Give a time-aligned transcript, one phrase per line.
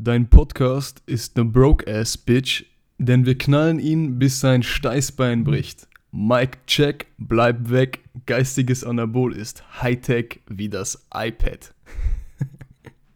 [0.00, 2.66] Dein Podcast ist ne Broke-Ass-Bitch,
[2.98, 5.88] denn wir knallen ihn, bis sein Steißbein bricht.
[6.12, 11.74] Mike Check, bleib weg, geistiges Anabol ist Hightech wie das iPad.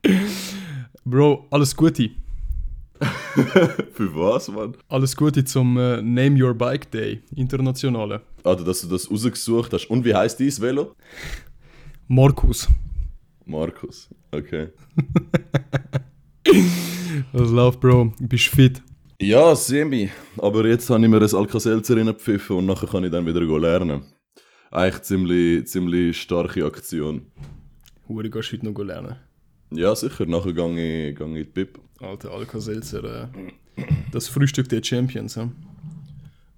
[1.05, 2.11] Bro, alles Gute.
[3.93, 4.77] Für was, Mann?
[4.89, 8.23] Alles Gute zum äh, Name Your Bike Day, internationale.
[8.43, 9.89] Alter, dass du das rausgesucht hast.
[9.89, 10.97] Und wie heißt dieses Velo?
[12.09, 12.69] Markus.
[13.47, 14.11] Markus.
[14.33, 14.71] Okay.
[17.33, 18.13] Was läuft, Bro?
[18.21, 18.83] Bist fit?
[19.21, 20.11] Ja, semi.
[20.39, 24.03] Aber jetzt habe ich mir ein Alka-Seltzer reingepfiffen und nachher kann ich dann wieder lernen.
[24.71, 27.27] Eigentlich ziemlich, ziemlich starke Aktion.
[28.09, 29.17] Hure, gehst du heute noch lernen?
[29.71, 30.27] Ja, sicher.
[30.27, 31.79] Nachher gehe ich, gehe ich in die Pip.
[32.01, 33.31] Alter, Alka-Seltzer,
[33.77, 35.51] äh, das Frühstück der Champions, ja?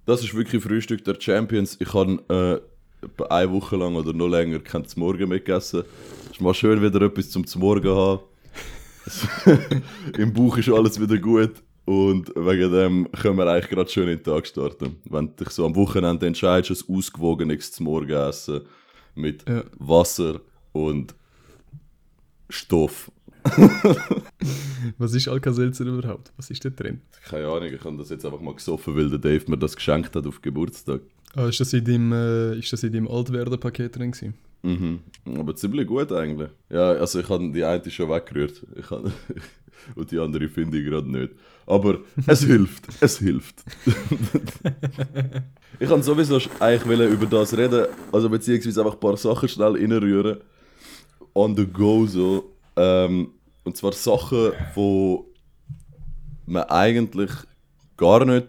[0.05, 1.77] Das ist wirklich Frühstück der Champions.
[1.79, 2.61] Ich habe
[3.09, 5.83] äh, eine Woche lang oder noch länger kein Morgen mehr gegessen.
[6.25, 8.19] Es ist mal schön, wieder etwas zum Morgen haben.
[10.17, 11.51] Im Bauch ist alles wieder gut.
[11.85, 14.95] Und wegen dem können wir eigentlich gerade schön in den Tag starten.
[15.05, 18.61] Wenn du dich so am Wochenende entscheidest, ein ausgewogenes zum Morgen essen
[19.13, 19.63] mit Ja.
[19.77, 21.13] Wasser und
[22.49, 23.11] Stoff.
[24.97, 26.33] Was ist Alka-Seltzer überhaupt?
[26.37, 27.01] Was ist da drin?
[27.29, 30.15] Keine Ahnung, ich habe das jetzt einfach mal gesoffen, weil der Dave mir das geschenkt
[30.15, 31.01] hat auf Geburtstag.
[31.35, 34.35] Ah, ist das in deinem, äh, ist das in deinem Altwerden-Paket drin gewesen?
[34.63, 34.99] Mhm.
[35.37, 36.49] Aber ziemlich gut eigentlich.
[36.69, 38.65] Ja, also ich habe die eine schon weggerührt.
[38.75, 39.11] Ich habe
[39.95, 41.33] und die andere finde ich gerade nicht.
[41.67, 43.63] Aber es hilft, es hilft.
[45.79, 50.39] ich kann sowieso eigentlich über das reden, also beziehungsweise einfach ein paar Sachen schnell reinrühren.
[51.33, 52.55] On the go so.
[52.77, 53.31] Ähm,
[53.65, 55.27] und zwar Sachen, wo
[56.45, 57.31] man eigentlich
[57.97, 58.47] gar nicht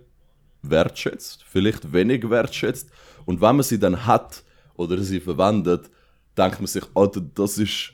[0.71, 2.89] wertschätzt, vielleicht wenig wertschätzt.
[3.25, 4.43] Und wenn man sie dann hat
[4.75, 5.91] oder sie verwendet,
[6.37, 7.93] denkt man sich, Alter, das ist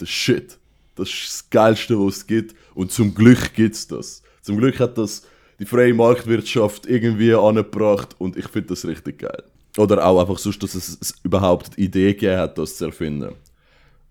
[0.00, 0.58] der Shit.
[0.96, 2.54] Das ist das Geilste, was es gibt.
[2.74, 4.22] Und zum Glück gibt es das.
[4.42, 5.26] Zum Glück hat das
[5.58, 9.44] die freie Marktwirtschaft irgendwie angebracht und ich finde das richtig geil.
[9.76, 13.34] Oder auch einfach sonst, dass es, es überhaupt die Idee gegeben hat, das zu erfinden.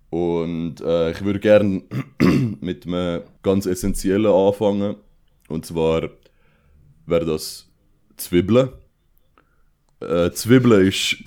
[0.09, 1.83] Und äh, ich würde gerne
[2.61, 4.95] mit einem ganz essentiellen anfangen.
[5.47, 6.09] Und zwar
[7.05, 7.67] wäre das
[8.23, 8.69] Zwiebeln.
[9.99, 11.17] Äh, Zwiebeln ist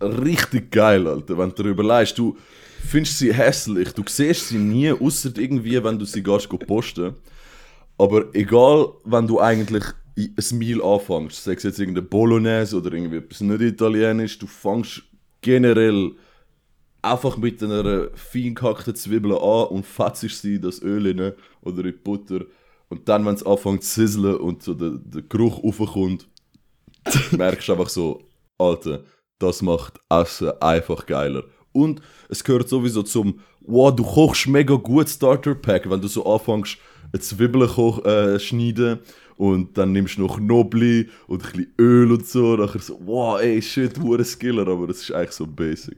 [0.00, 1.38] richtig geil, Alter.
[1.38, 2.36] Wenn du dir überlegst, du
[2.86, 7.14] findest sie hässlich, du siehst sie nie, außer irgendwie, wenn du sie gehst posten.
[7.98, 9.84] Aber egal, wenn du eigentlich
[10.16, 15.02] ein Meal anfängst, sei es jetzt irgendeine Bolognese oder irgendwie etwas nicht italienisch, du fängst
[15.40, 16.12] generell
[17.00, 21.78] einfach mit einer fein gehackten Zwiebel an und fetzt sie in das Öl rein oder
[21.78, 22.44] in die Butter.
[22.92, 26.28] Und dann, wenn es anfängt zu sizzlen und so der, der Geruch raufkommt,
[27.30, 28.20] merkst du einfach so,
[28.58, 29.02] Alter,
[29.38, 31.44] das macht Essen einfach geiler.
[31.72, 36.26] Und es gehört sowieso zum, wow, du kochst mega gut Starter Pack, wenn du so
[36.26, 36.76] anfängst,
[37.14, 38.98] eine Zwiebel koch, äh, schneiden
[39.38, 42.56] und dann nimmst du noch Knobli und ein bisschen Öl und so.
[42.56, 45.96] Nachher so, wow, ey, shit, hure Skiller, aber das ist eigentlich so basic.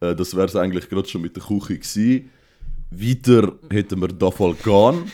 [0.00, 2.30] Äh, das wäre es eigentlich gerade schon mit der Küche gewesen.
[2.90, 5.04] Weiter hätten wir da Fall gehen.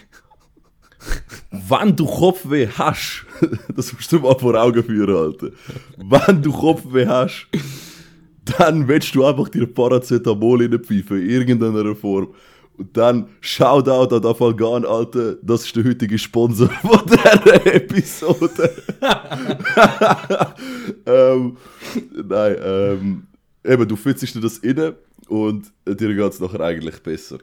[1.50, 3.26] Wenn du Kopfweh hast,
[3.76, 5.50] das musst du mal vor Augen führen, Alter.
[5.96, 7.48] Wenn du Kopfweh hast,
[8.58, 12.28] dann willst du einfach dir Paracetamol reinpfeifen, in irgendeiner Form.
[12.78, 15.36] Und dann Shoutout an Afalgan, Alter.
[15.42, 18.70] Das ist der heutige Sponsor von dieser Episode.
[21.06, 21.56] ähm,
[22.28, 23.26] nein, ähm,
[23.64, 24.94] eben, du fühlst dir das inne
[25.28, 27.38] und dir geht es nachher eigentlich besser.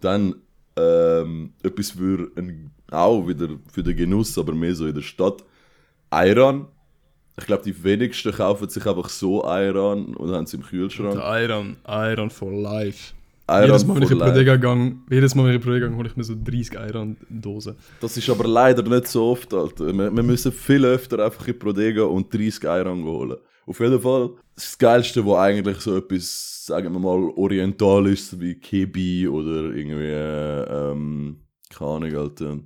[0.00, 0.36] Dann
[0.80, 5.44] ähm, etwas für ein, auch wieder für den Genuss, aber mehr so in der Stadt.
[6.10, 6.66] Ayran.
[7.38, 11.14] Ich glaube, die wenigsten kaufen sich einfach so Ayran und haben es im Kühlschrank.
[11.16, 13.14] Iron, Iron for life.
[13.46, 14.32] Ayran jedes Mal, wenn ich in life.
[14.32, 17.76] Bodega gang, jedes Mal, wenn ich in gang, hole ich mir so 30 Iron-Dosen.
[18.00, 19.86] Das ist aber leider nicht so oft, Alter.
[19.86, 23.38] Wir, wir müssen viel öfter einfach in die Bodega und 30 Ayran holen.
[23.66, 24.30] Auf jeden Fall,
[24.60, 31.40] das Geilste, wo eigentlich so etwas, sagen wir mal, orientalisches wie Kebi oder irgendwie, ähm,
[31.70, 32.58] keine Ahnung, Alter,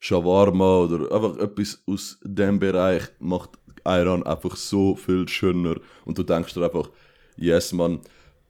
[0.00, 5.76] Shawarma oder einfach etwas aus dem Bereich macht Ayran einfach so viel schöner.
[6.04, 6.90] Und du denkst dir einfach,
[7.36, 8.00] yes, man.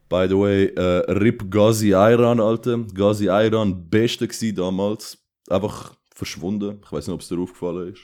[0.09, 2.79] By the way, äh, Rip Ghazi Ayran, Alter.
[2.95, 5.19] Ghazi Ayran, beste gsi damals.
[5.51, 6.81] Einfach verschwunden.
[6.83, 8.01] Ich weiß nicht, ob es dir aufgefallen ist.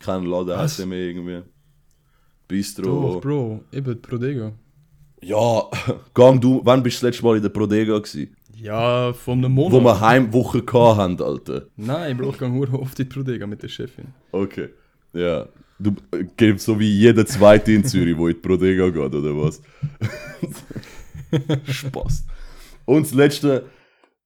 [0.00, 1.42] Kein Laden heißt mehr irgendwie.
[2.48, 2.84] Bistro.
[2.84, 4.52] Doch, Bro, eben die Bodega.
[5.22, 5.62] Ja,
[6.14, 8.30] gang du, wann bist du das letzte Mal in der Bodega gsi?
[8.56, 9.72] Ja, von einem Monat.
[9.72, 11.66] Wo wir Heimwoche haben, Alter.
[11.76, 14.06] Nein, Bro, ich gehe nur oft in die Bodega mit der Chefin.
[14.32, 14.68] Okay.
[15.12, 15.46] Ja.
[15.78, 19.36] Du äh, gehst so wie jeder Zweite in Zürich, wo in die Bodega geht, oder
[19.36, 19.60] was?
[21.74, 22.24] Spaß.
[22.84, 23.66] Und das letzte,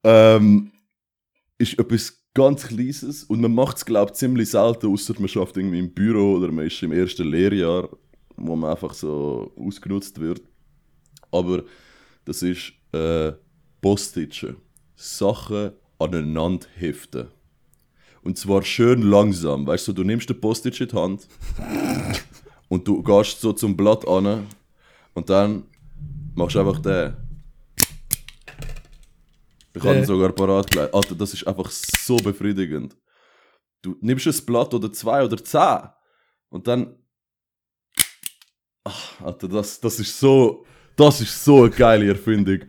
[0.04, 0.70] ähm,
[1.58, 5.56] ist etwas ganz Kleines und man macht es, glaube ich, ziemlich selten, außer man schafft
[5.56, 7.88] irgendwie im Büro oder man ist im ersten Lehrjahr,
[8.40, 10.42] wo man einfach so ausgenutzt wird.
[11.30, 11.64] Aber
[12.24, 13.32] das ist äh.
[14.96, 17.28] Sachen aneinander heften.
[18.22, 19.66] Und zwar schön langsam.
[19.66, 21.28] Weißt du, du nimmst den Postitch in die Hand
[22.68, 24.46] und du gehst so zum Blatt an
[25.14, 25.64] und dann
[26.34, 27.16] machst du einfach den.
[29.74, 30.06] Ich habe ihn Der.
[30.06, 30.92] sogar parat gelegt.
[30.92, 32.96] Alter, das ist einfach so befriedigend.
[33.82, 35.88] Du nimmst ein Blatt oder zwei oder zehn
[36.48, 36.96] und dann.
[38.88, 40.64] Ach, Alter, das, das ist so.
[40.96, 42.60] Das ist so eine geile Erfindung.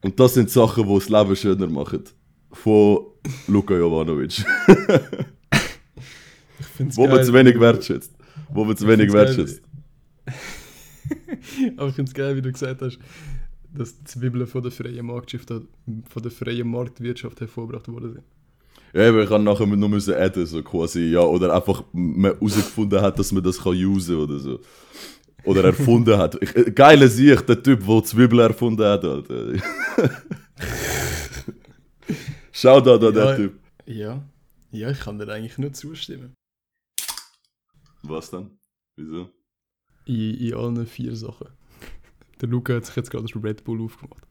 [0.00, 2.04] Und das sind Sachen, die das Leben schöner machen.
[2.50, 3.06] Von
[3.46, 4.44] Luka Jovanovic.
[6.58, 8.12] Ich find's Wo man geil, zu wenig wertschätzt.
[8.50, 9.60] Wo man zu wenig wertschätzt.
[11.76, 12.98] Aber ich finde es geil, wie du gesagt hast,
[13.74, 15.66] dass die Zwiebeln von der freien Marktwirtschaft,
[16.08, 18.24] von der freien Marktwirtschaft hervorgebracht worden sind.
[18.94, 23.00] Ja, aber ich kann nachher nur müssen adden, so quasi, ja, oder einfach man herausgefunden
[23.00, 24.60] hat, dass man das kann usen oder so.
[25.46, 26.36] Oder erfunden hat.
[26.42, 29.52] Ich, äh, geile Sicht, der Typ, der Zwiebeln erfunden hat, Alter.
[32.52, 33.36] Schau da, da, der Ja.
[33.36, 33.58] Typ.
[33.86, 34.22] Ja,
[34.72, 36.34] ja, ich kann dir eigentlich nur zustimmen.
[38.02, 38.50] Was dann?
[38.96, 39.30] Wieso?
[40.06, 41.48] In, in allen vier Sachen.
[42.40, 44.22] Der Luca hat sich jetzt gerade das Red Bull aufgemacht.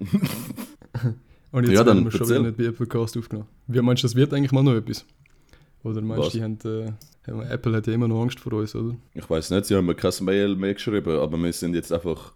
[1.50, 3.48] Und jetzt Ja, werden wir schon wieder nicht bei Apple Cast aufgenommen.
[3.66, 5.04] Wie meinst du, das wird eigentlich mal noch etwas?
[5.82, 6.96] Oder meinst du, die haben, äh, haben-
[7.28, 8.96] Apple hat ja immer noch Angst vor uns, oder?
[9.14, 12.32] Ich weiß nicht, sie haben mir kein Mail mehr geschrieben, aber wir sind jetzt einfach,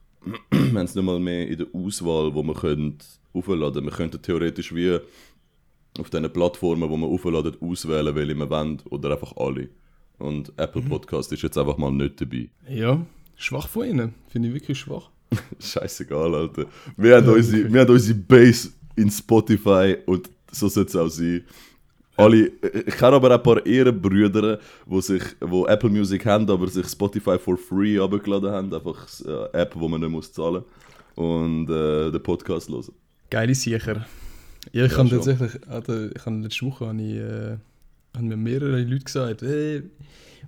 [0.50, 2.98] wir haben es nicht mal mehr in der Auswahl, wo wir können
[3.32, 3.84] aufladen.
[3.84, 4.98] Wir könnten theoretisch wie
[5.98, 9.68] auf diesen Plattformen, wo wir aufladen, auswählen, welche wir wollen oder einfach alle.
[10.18, 12.48] Und Apple Podcast ist jetzt einfach mal nicht dabei.
[12.68, 13.04] Ja,
[13.36, 14.14] schwach von ihnen.
[14.28, 15.10] Finde ich wirklich schwach.
[15.58, 16.66] Scheißegal, Alter.
[16.96, 21.44] Wir haben, unsere, wir haben unsere Base in Spotify und so soll es auch sein.
[22.16, 22.46] Alle,
[22.86, 27.38] ich kenne aber ein paar Ehrenbrüder, die sich, wo Apple Music haben, aber sich Spotify
[27.38, 28.72] for free abgeladen haben.
[28.74, 30.62] Einfach eine App, wo man nicht muss zahlen
[31.14, 32.92] und äh, den Podcast hören.
[33.30, 34.04] Geile Sicher.
[34.72, 35.18] Ja, ich Ja, kann schon.
[35.18, 37.56] tatsächlich, Alter, ich habe letzte Woche habe ich, äh,
[38.16, 39.82] haben mir mehrere Leute gesagt, hey,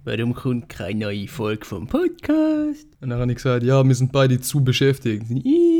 [0.04, 2.86] warum kommt keine neue Folge vom Podcast?
[3.00, 5.24] Und dann habe ich gesagt, ja, wir sind beide zu beschäftigt.
[5.30, 5.73] «Ih,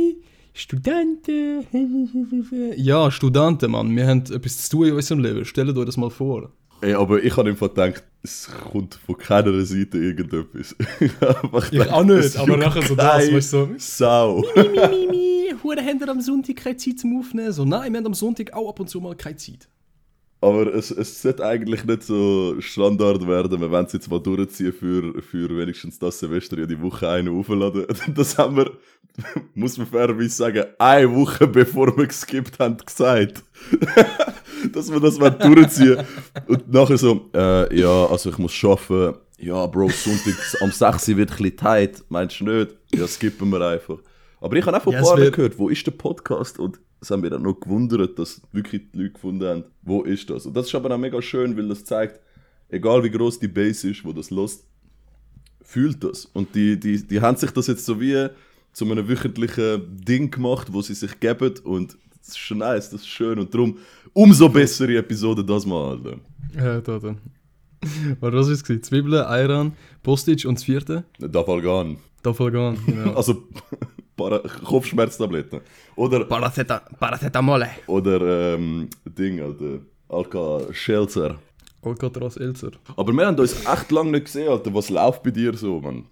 [0.56, 1.67] Studenten.
[2.77, 3.95] ja, Studenten, Mann.
[3.95, 5.45] Wir haben etwas zu tun in unserem Leben.
[5.45, 6.53] Stellt euch das mal vor.
[6.81, 10.77] Ey, aber ich habe einfach gedacht, es kommt von keiner Seite irgendetwas.
[11.01, 13.69] ich gedacht, auch nicht, aber nachher so das, weißt du, so.
[13.79, 14.45] Sau.
[14.55, 17.53] Mimi, hure habt ihr am Sonntag keine Zeit zum Aufnehmen?
[17.53, 19.69] So, nein, wir haben am Sonntag auch ab und zu mal keine Zeit.
[20.44, 24.75] Aber es, es sollte eigentlich nicht so Standard werden, wir wollen es jetzt mal durchziehen
[24.75, 27.87] für, für wenigstens das Semester ja die Woche eine aufladen.
[28.14, 28.70] Das haben wir,
[29.55, 33.43] muss man fairerweise sagen, eine Woche bevor wir geskippt haben, gesagt.
[34.73, 35.99] Dass wir das mal durchziehen.
[36.47, 39.19] Und nachher so, äh, ja, also ich muss arbeiten.
[39.38, 42.05] Ja, Bro, Sonntag am 6 Uhr wird ein bisschen tight.
[42.08, 42.75] Meinst du nicht?
[42.94, 43.99] Ja, skippen wir einfach.
[44.40, 46.58] Aber ich habe auch von Ja, ein es paar wär- gehört, wo ist der Podcast?
[46.58, 50.31] Und es haben wir dann noch gewundert, dass wirklich die Leute gefunden haben, wo ist
[50.31, 50.46] das?
[50.46, 52.20] Und das ist aber auch mega schön, weil das zeigt,
[52.69, 54.64] egal wie groß die Base ist, wo das lost,
[55.62, 56.26] fühlt das.
[56.26, 58.29] Und die, die, die haben sich das jetzt so wie
[58.73, 63.02] zu einem wöchentlichen Ding gemacht, wo sie sich geben und das ist schon nice, das
[63.02, 63.79] ist schön und darum
[64.12, 66.19] umso bessere Episode das mal, Alter.
[66.57, 67.16] Ja, da, da.
[68.21, 68.83] Was war gewesen?
[68.83, 71.04] Zwiebeln, Ayran, Postage und das vierte?
[71.19, 71.99] Dafalgan.
[72.23, 73.12] Dafalgan, genau.
[73.16, 73.45] Also
[74.16, 75.61] Para Kopfschmerztabletten.
[75.97, 77.66] Oder, Paraceta Paracetamol.
[77.87, 79.80] oder ähm, Ding, Alter.
[80.09, 81.38] Alka Schelzer.
[81.83, 82.71] Alcatraz Elzer.
[82.97, 84.73] Aber wir haben uns echt lange nicht gesehen, Alter.
[84.75, 86.04] Was läuft bei dir so, Mann?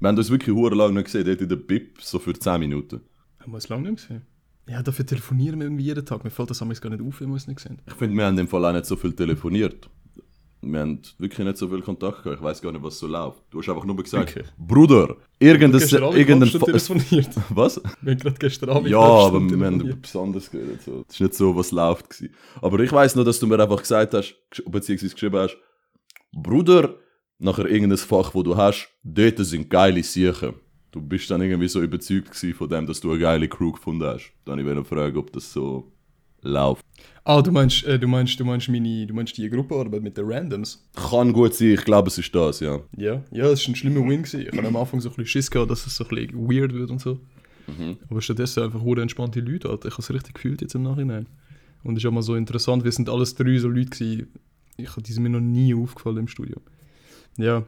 [0.00, 2.60] Wir haben uns wirklich hure lange nicht gesehen, dort in der Bib, so für 10
[2.60, 3.00] Minuten.
[3.40, 4.22] Haben wir es lange nicht gesehen?
[4.68, 6.24] Ja, dafür telefonieren wir irgendwie jeden Tag.
[6.24, 7.78] Mir fällt das damals gar nicht auf, wenn wir es nicht sehen.
[7.86, 9.88] Ich finde, wir haben im Fall auch nicht so viel telefoniert.
[10.64, 12.38] Wir haben wirklich nicht so viel Kontakt gehabt.
[12.38, 13.42] Ich weiß gar nicht, was so läuft.
[13.50, 14.46] Du hast einfach nur gesagt, Wirklich?
[14.56, 15.80] Bruder, irgendein...
[16.14, 17.30] Irgendein telefoniert.
[17.50, 17.80] was?
[18.00, 19.98] Wir haben gerade gestern Abend Ja, aber wir haben telefoniert.
[19.98, 20.82] etwas anderes geredet.
[20.82, 21.02] So.
[21.02, 22.10] Das ist nicht so, was läuft.
[22.10, 22.34] Gewesen.
[22.60, 25.56] Aber ich weiß nur, dass du mir einfach gesagt hast, beziehungsweise geschrieben hast,
[26.32, 26.94] Bruder,
[27.38, 30.54] nachher irgendein Fach, wo du hast, dort sind geile Siechen.
[30.92, 34.32] Du bist dann irgendwie so überzeugt von dem, dass du eine geile Crew gefunden hast.
[34.44, 35.90] Dann ich wollte fragen, ob das so
[36.42, 36.84] läuft.
[37.24, 40.26] Ah, du meinst, äh, du meinst, du meinst meine, du meinst die Gruppenarbeit mit den
[40.26, 40.84] Randoms?
[40.94, 42.80] Kann gut sein, ich glaube, es ist das, ja.
[42.96, 44.22] Ja, ja, das war ein schlimmer Win.
[44.22, 44.40] Gewesen.
[44.40, 46.72] Ich hatte am Anfang so ein bisschen Schiss gehabt, dass es so ein bisschen weird
[46.72, 47.20] wird und so.
[47.66, 47.96] Mhm.
[48.10, 49.88] Aber stattdessen einfach hure entspannte Leute, Alter.
[49.88, 51.26] Ich habe es richtig gefühlt jetzt im Nachhinein.
[51.84, 54.28] Und es ist auch mal so interessant, wir sind alles drei so Leute gewesen.
[54.76, 56.56] Ich, die sind mir noch nie aufgefallen im Studio.
[57.36, 57.64] Ja.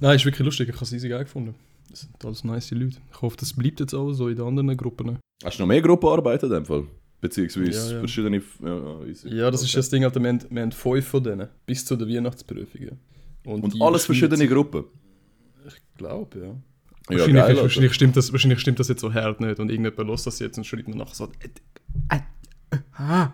[0.00, 1.54] Nein, ist wirklich lustig, ich habe es easy geil gefunden.
[1.90, 2.98] Das sind alles nice Leute.
[3.10, 5.18] Ich hoffe, das bleibt jetzt auch so in den anderen Gruppen.
[5.42, 6.84] Hast du noch mehr Gruppenarbeit in dem Fall?
[7.20, 7.98] Beziehungsweise Ja, ja.
[8.00, 8.42] verschiedene.
[8.62, 9.76] Ja, ja, das ist Okay.
[9.78, 10.20] das Ding, Alter.
[10.22, 11.48] Wir haben, wir haben fünf von denen.
[11.64, 12.98] Bis zu der Weihnachtsprüfungen.
[13.44, 14.84] Und die alles verschiedene Gruppen.
[15.66, 16.46] Ich glaube, ja.
[16.46, 19.60] Ja, wahrscheinlich, geil, ist, wahrscheinlich, stimmt das, wahrscheinlich stimmt das jetzt so hart nicht.
[19.60, 21.30] Und irgendjemand lässt das jetzt und schreibt mir nachher so.
[22.08, 23.30] Äh, äh, ah,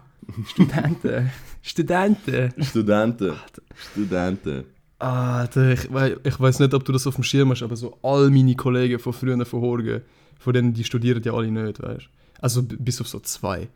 [0.46, 1.30] Studenten.
[1.62, 2.52] Studenten.
[2.62, 3.32] Studenten.
[3.74, 4.64] Studenten.
[4.98, 5.88] Alter, ich,
[6.24, 8.98] ich weiß nicht, ob du das auf dem Schirm hast, aber so all meine Kollegen
[8.98, 10.02] von früher von Horgen,
[10.38, 12.08] von denen die studieren ja alle nicht, weißt
[12.42, 13.68] Also bis auf so zwei.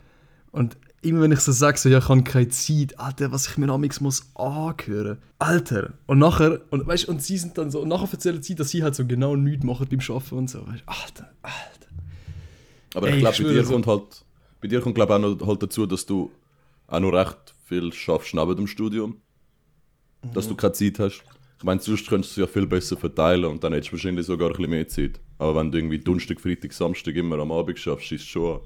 [0.52, 3.56] Und immer wenn ich so sage, so, ja, ich habe keine Zeit, Alter, was ich
[3.58, 5.18] mir amigs muss anhören.
[5.38, 5.94] Alter.
[6.06, 8.82] Und nachher, und weißt und sie sind dann so, und nachher erzählen sie, dass sie
[8.82, 11.86] halt so genau nichts machen beim Arbeiten und so, weißt Alter, Alter.
[12.94, 14.24] Aber Ey, ich glaube, bei dir so- kommt halt,
[14.60, 16.30] bei dir kommt glaube auch noch halt dazu, dass du
[16.88, 19.20] auch noch recht viel schaffst neben dem Studium.
[20.34, 20.56] Dass du Mhm.
[20.58, 21.22] keine Zeit hast.
[21.58, 24.26] Ich meine, sonst könntest du es ja viel besser verteilen und dann hättest du wahrscheinlich
[24.26, 25.20] sogar ein bisschen mehr Zeit.
[25.38, 28.60] Aber wenn du irgendwie Donnerstag, Freitag, Samstag immer am Abend schaffst, ist es schon.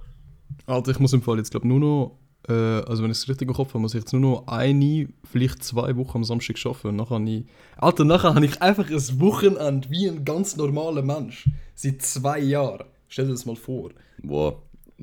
[0.67, 3.49] Alter, ich muss im Fall jetzt, glaube nur noch, äh, also wenn ich es richtig
[3.49, 6.89] im Kopf habe, muss ich jetzt nur noch eine, vielleicht zwei Wochen am Samstag arbeiten.
[6.89, 7.45] Und nachher ich,
[7.77, 11.49] Alter, nachher habe ich einfach ein Wochenende wie ein ganz normaler Mensch.
[11.75, 12.87] Seit zwei Jahren.
[13.09, 13.91] Stell dir das mal vor.
[14.23, 14.59] Wow.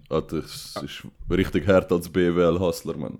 [0.10, 3.20] Alter, es ist richtig hart als BWL-Hustler, Mann.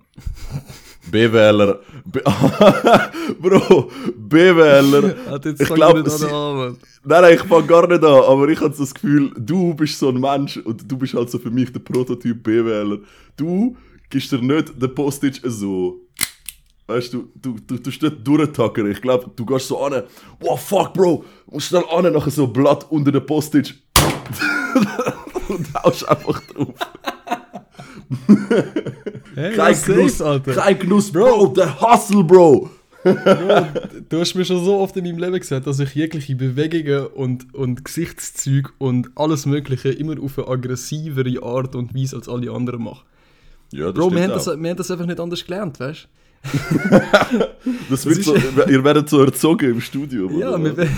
[1.10, 1.80] BWLer.
[2.04, 2.20] B
[3.40, 5.14] Bro, BWLer.
[5.58, 6.76] Ich fang glaub, nicht sie- an, Mann.
[7.04, 10.08] Nein, nein, ich fange gar nicht an, aber ich habe das Gefühl, du bist so
[10.10, 12.98] ein Mensch und du bist halt so für mich der Prototyp BWLer.
[13.36, 13.76] Du
[14.10, 16.00] gibst dir nicht den Postage so.
[16.86, 18.90] Weißt du, du, du, du stehst durchtackern.
[18.90, 20.04] Ich glaube, du gehst so an,
[20.40, 23.74] wow, fuck, Bro, und schnell an, nachher so ein Blatt unter der Postage
[25.58, 26.74] und haust einfach drauf.
[29.34, 30.54] Hey, Kein Genuss, Alter.
[30.54, 32.70] kein Genuss, Bro, der Hustle, Bro.
[34.08, 37.54] Du hast mir schon so oft in meinem Leben gesagt, dass ich jegliche Bewegungen und,
[37.54, 42.82] und Gesichtszüge und alles Mögliche immer auf eine aggressivere Art und Weise als alle anderen
[42.82, 43.04] mache.
[43.72, 46.08] Ja, das Bro, wir haben, das, wir haben das einfach nicht anders gelernt, weißt du?
[47.90, 48.34] Das wird so,
[48.68, 50.38] ihr werdet so erzogen im Studium.
[50.38, 50.74] Ja, wir,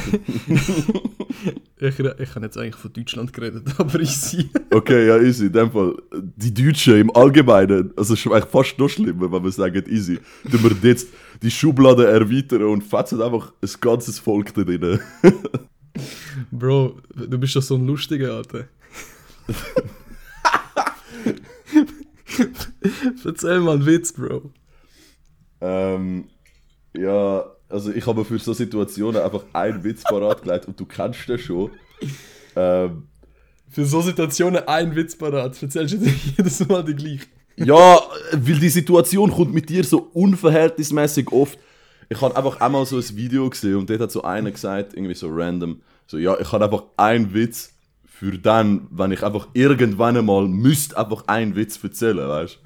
[1.80, 4.50] ich, ich habe jetzt eigentlich von Deutschland geredet, aber sehe.
[4.70, 5.46] Okay, ja, easy.
[5.46, 9.42] In dem Fall, die Deutschen im Allgemeinen, also es ist eigentlich fast noch schlimmer, wenn
[9.42, 10.18] wir sagen easy,
[10.50, 11.08] tun wir jetzt
[11.42, 15.00] die Schublade erweitern und fetzen einfach ein ganzes Volk da drin.
[16.50, 18.68] Bro, du bist doch so ein lustiger, Alter.
[23.24, 24.52] Erzähl mal einen Witz, Bro.
[25.60, 26.28] ähm,
[26.96, 31.28] ja, also ich habe für so Situationen einfach einen Witz parat gelegt und du kennst
[31.28, 31.70] den schon.
[32.56, 33.04] Ähm,
[33.68, 35.62] Für so Situationen ein Witz parat.
[35.62, 37.26] Erzählst du dir jedes Mal die gleiche.
[37.56, 38.00] Ja,
[38.32, 41.58] weil die Situation kommt mit dir so unverhältnismäßig oft.
[42.08, 45.14] Ich habe einfach einmal so ein Video gesehen und dort hat so einer gesagt, irgendwie
[45.14, 47.72] so random, so ja, ich habe einfach einen Witz
[48.04, 52.58] für dann, wenn ich einfach irgendwann einmal müsste einfach einen Witz erzählen, weißt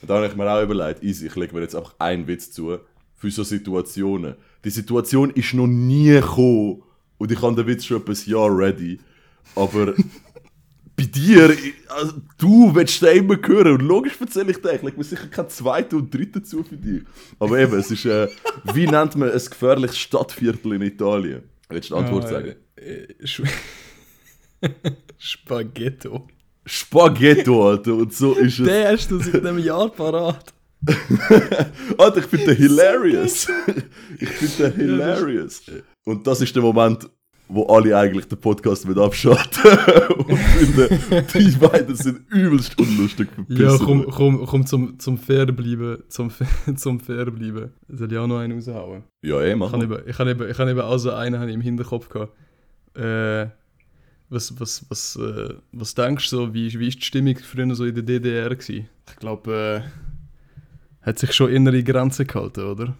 [0.00, 0.06] du?
[0.06, 2.78] Da habe ich mir auch überlegt, easy, ich lege mir jetzt einfach einen Witz zu
[3.22, 4.34] für so Situationen.
[4.64, 6.82] Die Situation ist noch nie gekommen
[7.18, 8.98] und ich habe den Witz schon etwas Jahr ready,
[9.54, 9.94] aber
[10.96, 11.56] bei dir,
[11.88, 14.74] also, du willst den immer hören und logisch erzähle ich den.
[14.74, 17.02] Ich lege mir sicher keinen zweiten und dritten zu für dich.
[17.38, 18.26] Aber eben, es ist, äh,
[18.74, 21.42] wie nennt man ein gefährliches Stadtviertel in Italien?
[21.68, 22.54] Willst du die Antwort Ah, sagen?
[22.74, 23.48] äh, äh, Sch-
[25.16, 26.26] Spaghetto.
[26.66, 28.66] Spaghetto, Alter, und so ist es.
[28.66, 30.52] Den hast du seit einem Jahr parat.
[31.98, 33.48] Alter, ich finde den hilarious.
[34.18, 35.62] ich finde den hilarious.
[36.04, 37.08] Und das ist der Moment,
[37.48, 39.62] wo alle eigentlich den Podcast mit abschalten
[40.26, 43.64] und finden, die beiden sind übelst unlustig verpissen.
[43.64, 46.02] Ja, komm, komm, komm zum, zum Fair bleiben.
[46.08, 46.30] Zum,
[46.76, 47.70] zum Fair bleiben.
[47.88, 49.02] Soll ich auch noch einen raushauen?
[49.22, 51.50] Ja, eh, mach Ich habe ich habe eben, ich habe eben auch so einen habe
[51.50, 52.32] ich im Hinterkopf gehabt.
[52.96, 53.46] Äh,
[54.28, 57.84] was, was, was, äh, was denkst du so, wie, wie ist die Stimmung früher so
[57.84, 58.88] in der DDR gewesen?
[59.08, 60.01] Ich glaube, äh,
[61.02, 62.96] hat sich schon innere Grenzen gehalten, oder?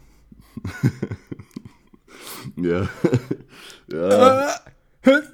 [2.57, 2.89] Ja.
[3.93, 4.55] ja.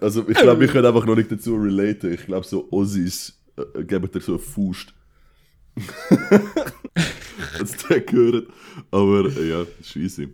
[0.00, 2.12] Also ich glaube, ich kann einfach noch nicht dazu relaten.
[2.12, 4.94] Ich glaube, so Ossis äh, geben dir so eine Faust.
[7.58, 8.48] Als der gehört.
[8.90, 9.66] Aber äh, ja.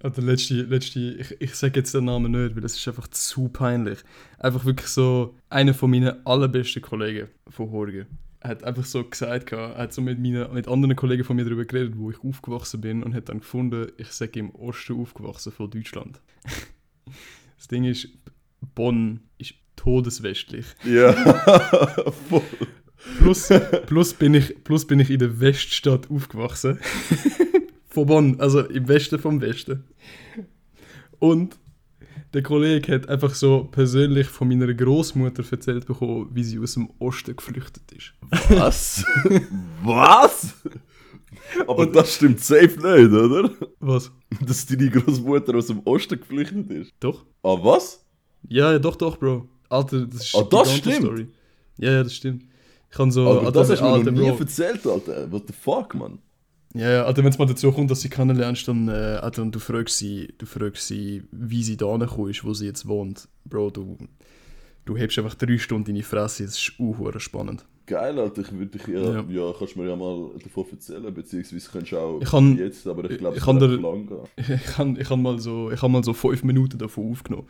[0.03, 3.09] Ah, der letzte, letzte ich, ich sage jetzt den Namen nicht, weil das ist einfach
[3.09, 3.99] zu peinlich.
[4.39, 8.07] Einfach wirklich so, einer von meinen allerbesten Kollegen von Horgen
[8.45, 11.65] hat einfach so gesagt, er hat so mit, meinen, mit anderen Kollegen von mir darüber
[11.65, 15.71] geredet, wo ich aufgewachsen bin und hat dann gefunden, ich sage im Osten aufgewachsen von
[15.71, 16.21] Deutschland.
[17.57, 18.09] das Ding ist,
[18.75, 20.67] Bonn ist todeswestlich.
[20.85, 21.13] Ja,
[22.29, 22.43] voll.
[23.19, 23.49] Plus,
[23.87, 26.79] plus, bin ich, plus bin ich in der Weststadt aufgewachsen.
[27.89, 29.85] von Bonn, also im Westen vom Westen.
[31.19, 31.59] Und
[32.35, 36.91] der Kollege hat einfach so persönlich von meiner Großmutter erzählt bekommen, wie sie aus dem
[36.99, 38.13] Osten geflüchtet ist.
[38.51, 39.05] Was?
[39.83, 40.55] Was?
[41.67, 43.51] Aber das stimmt safe nicht, oder?
[43.81, 44.11] Was?
[44.47, 46.93] Dass deine Großmutter aus dem Osten geflüchtet ist.
[47.01, 47.25] Doch?
[47.43, 48.05] Ah, was?
[48.49, 49.49] Ja, ja, doch, doch, Bro.
[49.69, 51.29] Alter, das ist Ah, das stimmt?
[51.79, 52.45] Ja, ja, das stimmt.
[52.91, 53.29] Ich kann so.
[53.29, 54.39] Aber Alter, das hast du mir Alter, noch nie Bro.
[54.39, 55.31] erzählt, Alter.
[55.33, 56.19] What the fuck, man?
[56.75, 59.55] Ja, ja, also wenn es mal dazu kommt, dass sie kennenlernst, dann, äh, Alter, und
[59.55, 61.97] du fragst sie, du fragst sie, wie sie da
[62.29, 63.29] ist, wo sie jetzt wohnt.
[63.45, 63.97] Bro, du,
[64.85, 67.65] du hebst einfach drei Stunden in die Fresse, das ist auch spannend.
[67.87, 68.41] Geil, Alter.
[68.43, 69.25] Ich würde dich ja, Ja.
[69.29, 69.53] ja.
[69.59, 73.19] kannst mir ja mal davon erzählen, beziehungsweise kannst du auch Ich kann- jetzt, aber ich
[73.19, 74.19] glaube, ich es kann lang gehen.
[74.67, 77.47] Ich habe ich hab mal, so, ich hab mal so fünf Minuten davon aufgenommen.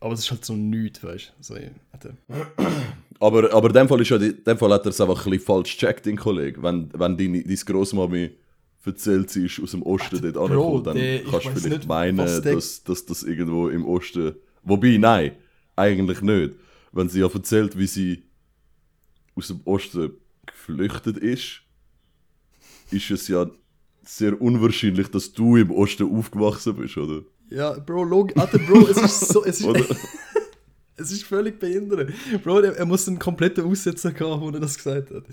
[0.00, 1.54] Aber es ist halt so nichts, weißt du.
[1.92, 2.14] Alter.
[3.18, 5.30] Aber, aber in dem Fall, ist ja, in dem Fall hat er es einfach ein
[5.30, 6.62] bisschen falsch gecheckt, dein Kollege.
[6.62, 8.30] Wenn, wenn deine, deine Großmami
[8.84, 11.88] erzählt, sie ist aus dem Osten dort Bro, angekommen, dann der- kannst du vielleicht nicht,
[11.88, 14.36] meinen, dass, dass das irgendwo im Osten...
[14.62, 15.32] Wobei, nein,
[15.74, 16.54] eigentlich nicht.
[16.92, 18.22] Wenn sie ja erzählt, wie sie
[19.34, 20.12] aus dem Osten
[20.44, 21.62] geflüchtet ist,
[22.90, 23.50] ist es ja
[24.02, 27.22] sehr unwahrscheinlich, dass du im Osten aufgewachsen bist, oder?
[27.50, 29.44] Ja, Bro, log Alter, Bro, es ist so.
[29.44, 29.68] Es ist,
[30.96, 32.12] es ist völlig behindert.
[32.42, 35.24] Bro, er, er muss einen kompletten Aussetzer haben, wo er das gesagt hat.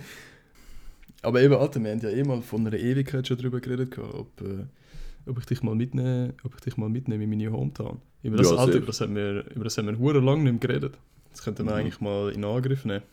[1.22, 4.29] Aber eben, Alter, wir haben ja eh mal von einer Ewigkeit schon drüber geredet, ob,
[4.41, 4.65] äh,
[5.25, 8.00] ob ich dich mal mitnehme, ob ich dich mal mitnehme in meine Hometown.
[8.24, 10.51] Über das, Ja, Alter, über das haben wir, über das haben wir hure lang nicht
[10.51, 10.98] mehr geredet.
[11.32, 11.77] Das könnten wir Mhm.
[11.79, 13.03] eigentlich mal in Angriff nehmen.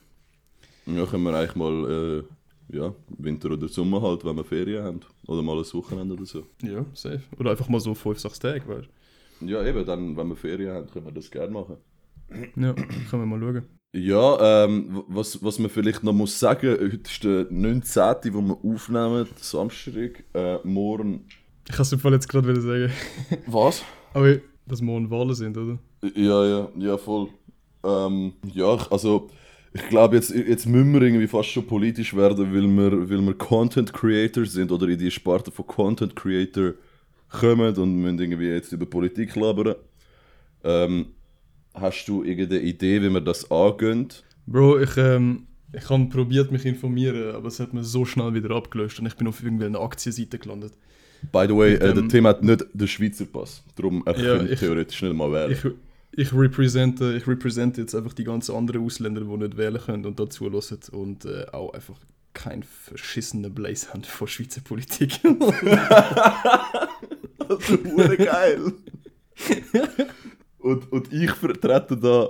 [0.87, 2.23] Ja, können wir eigentlich mal, äh,
[2.73, 5.01] ja, Winter oder Sommer halt, wenn wir Ferien haben.
[5.27, 6.45] Oder mal ein Wochenende oder so.
[6.63, 7.23] Ja, safe.
[7.39, 8.89] Oder einfach mal so 5, 6 Tage, weißt
[9.41, 11.77] Ja, eben, dann, wenn wir Ferien haben, können wir das gerne machen.
[12.29, 12.61] du?
[12.61, 13.67] Ja, können wir mal schauen.
[13.93, 18.59] Ja, ähm, was, was man vielleicht noch muss sagen, heute ist der 19., wo wir
[18.63, 21.27] aufnehmen, Samstag, äh, morgen...
[21.69, 22.93] Ich kann es im Fall jetzt gerade wieder sagen.
[23.47, 23.83] Was?
[24.15, 24.37] Aber
[24.67, 25.79] dass morgen Wahlen sind, oder?
[26.15, 27.29] Ja, ja, ja, voll.
[27.83, 29.29] Ähm, ja, also
[29.73, 33.35] ich glaube, jetzt, jetzt müssen wir irgendwie fast schon politisch werden, weil wir, weil wir
[33.35, 36.73] Content Creator sind oder in die Sparte von Content Creator
[37.29, 39.77] kommen und müssen irgendwie jetzt über Politik labern.
[40.65, 41.07] Ähm,
[41.75, 44.09] hast du irgendeine Idee, wie wir das angehen?
[44.47, 48.51] Bro, ich, ähm, ich habe probiert mich informieren, aber es hat mir so schnell wieder
[48.55, 50.73] abgelöscht und ich bin auf irgendeiner Aktienseite gelandet.
[51.31, 54.19] By the way, Mit äh, dem- der Tim hat nicht den Schweizer Pass, darum er
[54.19, 55.53] Ja, könnte ich- theoretisch nicht mal wählen.
[55.53, 55.65] Ich,
[56.13, 60.19] ich represente, ich represente jetzt einfach die ganzen anderen Ausländer, die nicht wählen können und
[60.19, 61.97] dazu hören und äh, auch einfach
[62.33, 65.21] keinen verschissenen Blaze haben von Schweizer Politik.
[67.49, 68.73] Also, hure geil.
[70.61, 72.29] und, und ich vertrete da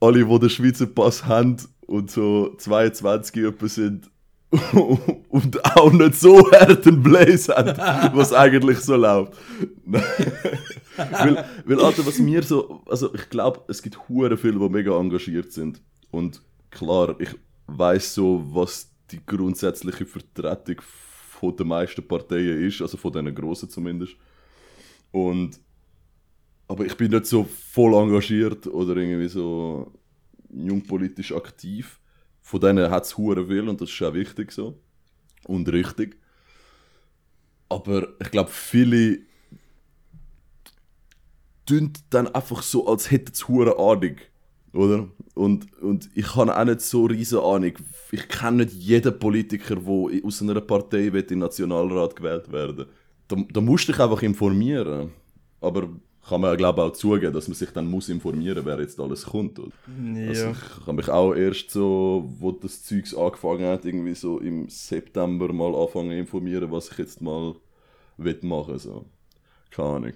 [0.00, 1.56] alle, die den Schweizer Pass haben
[1.86, 4.10] und so 22 etwa sind
[5.28, 9.34] und auch nicht so harten Blaze haben, was eigentlich so läuft.
[9.84, 14.98] weil, weil, Alter, was mir so, also ich glaube, es gibt hure viele, die mega
[14.98, 15.80] engagiert sind.
[16.10, 17.30] Und klar, ich
[17.68, 23.70] weiß so, was die grundsätzliche Vertretung von den meisten Parteien ist, also von den grossen
[23.70, 24.14] zumindest.
[25.12, 25.60] Und
[26.66, 29.92] aber ich bin nicht so voll engagiert oder irgendwie so
[30.52, 31.99] jungpolitisch aktiv.
[32.50, 34.78] Von denen hat es viel und das ist auch wichtig so.
[35.44, 36.16] Und richtig.
[37.68, 39.20] Aber ich glaube, viele
[41.64, 44.16] tun dann einfach so, als hätten sie hure Ahnung.
[44.72, 45.08] Oder?
[45.34, 47.72] Und, und ich habe auch nicht so riesen Ahnung.
[48.10, 52.86] Ich kenne nicht jeden Politiker, der aus einer Partei will in den Nationalrat gewählt werden
[53.30, 55.12] da, da musst du dich einfach informieren.
[55.60, 55.88] Aber
[56.28, 59.58] kann man, glaube auch zugeben, dass man sich dann muss informieren, wer jetzt alles kommt.
[59.58, 59.72] Oder?
[60.28, 60.50] Also ja.
[60.50, 65.52] ich habe mich auch erst so, wo das Zeugs angefangen hat, irgendwie so im September
[65.52, 67.54] mal anfangen zu informieren, was ich jetzt mal
[68.16, 69.06] will machen so.
[69.70, 70.12] Keine Ahnung.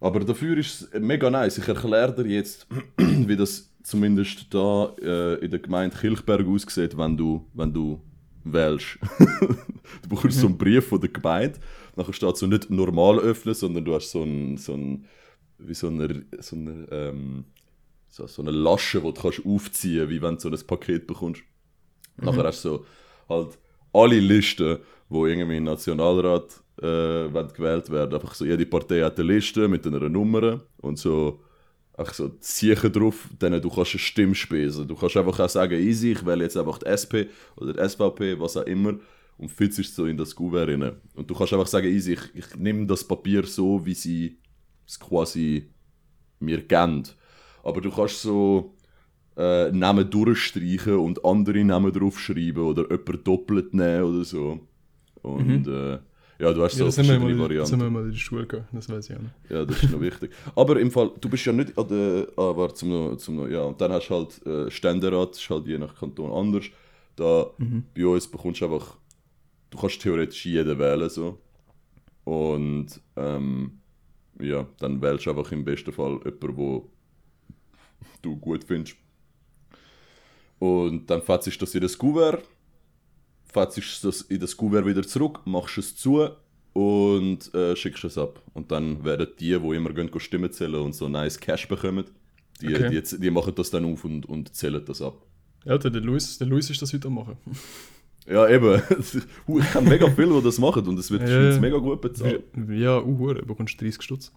[0.00, 1.58] Aber dafür ist es mega nice.
[1.58, 2.66] Ich erkläre dir jetzt,
[2.96, 8.00] wie das zumindest da äh, in der Gemeinde Kilchberg aussieht, wenn du, wenn du
[8.44, 8.98] wählst.
[10.02, 11.58] du bekommst so einen Brief von der Gemeinde,
[11.96, 15.06] nachher steht so nicht normal öffnen, sondern du hast so ein, so ein
[15.58, 17.44] wie so eine, so eine, ähm,
[18.08, 21.42] so, so eine Lasche, die du kannst aufziehen wie wenn du so ein Paket bekommst.
[22.16, 22.86] Nachher hast du so
[23.28, 23.58] halt
[23.92, 28.14] alle Listen, die irgendwie im Nationalrat äh, gewählt werden.
[28.14, 31.40] Einfach so, jede Partei hat eine Liste mit einer Nummer und so
[32.00, 34.88] einfach so Zeichen drauf, denen du kannst eine Stimme spesen.
[34.88, 38.40] Du kannst einfach auch sagen, easy, ich wähle jetzt einfach die SP oder die SVP,
[38.40, 38.94] was auch immer
[39.38, 40.92] und fitzt so in das Kuvert rein.
[41.14, 44.38] Und du kannst einfach sagen, easy, ich, ich nehme das Papier so, wie sie
[44.86, 45.70] es quasi
[46.40, 47.04] mir geben.
[47.62, 48.74] Aber du kannst so
[49.36, 54.60] äh, Namen durchstreichen und andere Namen draufschreiben oder jemand doppelt nehmen oder so.
[55.22, 55.98] Und äh,
[56.40, 57.80] Ja, du hast Ja, so verschiedene mal, das haben Varianten.
[57.80, 59.34] wir mal in der Schule gehabt, das weiß ich auch nicht.
[59.50, 60.30] Ja, das ist noch wichtig.
[60.56, 62.28] Aber im Fall, du bist ja nicht an der.
[62.36, 63.62] Ah, warte, zum noch, zum noch, ja.
[63.62, 66.64] Und dann hast du halt äh, Ständerat, das ist halt je nach Kanton anders.
[67.16, 67.50] Da
[67.94, 68.96] bei uns bekommst du einfach.
[69.68, 71.38] Du kannst theoretisch jeden wählen, so.
[72.24, 73.80] Und ähm,
[74.40, 76.90] ja, dann wählst du einfach im besten Fall jemanden, wo
[78.22, 78.96] du gut findest.
[80.58, 82.44] Und dann fetzt du das in das Kuvert,
[83.52, 86.28] fetzt du das in das Kuvert wieder zurück, machst es zu
[86.72, 88.42] und äh, schickst es ab.
[88.54, 92.04] Und dann werden die, die immer gehen, Stimmen zählen und so nice Cash bekommen,
[92.60, 93.02] die, Okay.
[93.02, 95.26] die, die machen das dann auf und, und zählen das ab.
[95.64, 97.36] Ja, der, der, Luis, der Luis ist das heute am machen.
[98.26, 98.80] Ja, eben.
[99.00, 102.44] ich kenne mega viele, die das machen und es wird Ja, mega gut bezahlt.
[102.68, 104.32] Ja, uh, hure, bekommst 30 Stutz.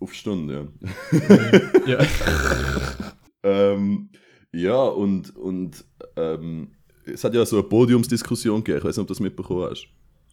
[0.00, 0.68] Auf Stunde,
[1.12, 1.86] ja.
[1.98, 2.06] Ja.
[3.42, 4.08] Ähm,
[4.50, 5.84] ja, und, und
[6.16, 6.72] ähm,
[7.06, 9.86] es hat ja so eine Podiumsdiskussion gegeben, ich weiß nicht, ob du das mitbekommen hast,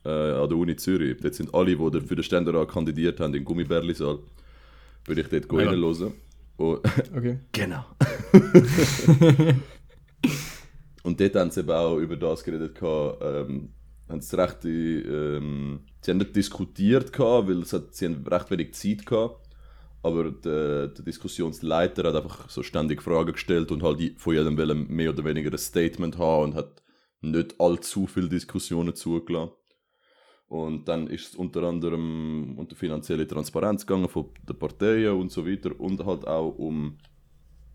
[0.05, 1.17] äh, an der Uni Zürich.
[1.21, 4.19] Dort sind alle, die für den Ständerat kandidiert haben, im Gummibärli-Saal.
[5.05, 5.69] Würde ich dort Ja.
[5.69, 6.13] reinhören.
[6.57, 6.79] Und,
[7.17, 7.39] Okay.
[7.51, 7.85] genau.
[11.03, 13.69] und dort haben sie eben auch über das geredet, gehabt, ähm,
[14.09, 18.51] haben sie recht, ähm, sie haben nicht diskutiert, gehabt, weil es hat, sie haben recht
[18.51, 19.42] wenig Zeit gehabt.
[20.03, 24.87] Aber der, der Diskussionsleiter hat einfach so ständig Fragen gestellt und halt von jedem wollen
[24.89, 26.83] mehr oder weniger ein Statement haben und hat
[27.21, 29.53] nicht allzu viele Diskussionen zugelassen.
[30.47, 35.31] Und dann ist es unter anderem um die finanzielle Transparenz gegangen von den Parteien und
[35.31, 36.97] so weiter und halt auch um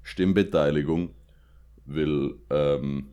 [0.02, 1.14] Stimmbeteiligung,
[1.86, 3.08] weil ähm,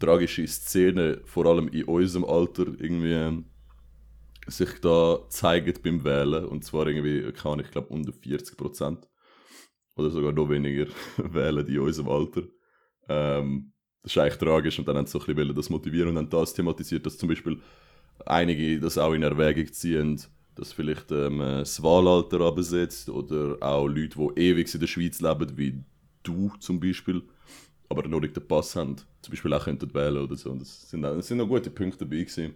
[0.00, 3.44] tragische Szenen, vor allem in unserem Alter, irgendwie
[4.46, 6.44] sich da zeigen beim Wählen.
[6.44, 8.98] Und zwar irgendwie, Ahnung, ich glaube unter 40%
[9.96, 12.42] oder sogar noch weniger wählen die in unserem Alter.
[13.08, 16.18] Ähm, das ist eigentlich tragisch und dann haben sie so ein bisschen das motivieren und
[16.18, 17.60] haben das thematisiert, dass zum Beispiel
[18.24, 20.20] einige das auch in Erwägung ziehen,
[20.54, 25.56] dass vielleicht ähm, das Wahlalter absetzt oder auch Leute, die ewig in der Schweiz leben,
[25.56, 25.84] wie
[26.22, 27.22] du zum Beispiel,
[27.88, 30.50] aber noch nicht den Pass haben, zum Beispiel auch könnten wählen oder so.
[30.50, 32.54] Und das sind, das sind noch gute Punkte dabei gewesen.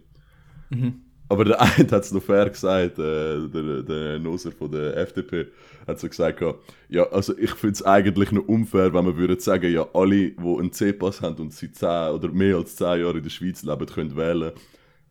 [1.31, 5.47] Aber der eine hat es noch fair gesagt, äh, der, der Noser von der FDP
[5.87, 6.43] hat so gesagt,
[6.89, 10.37] ja, also ich finde es eigentlich noch unfair, wenn man würde sagen, ja, alle, die
[10.37, 13.85] einen C-Pass haben und seit 10 oder mehr als 10 Jahren in der Schweiz leben,
[13.85, 14.51] können wählen,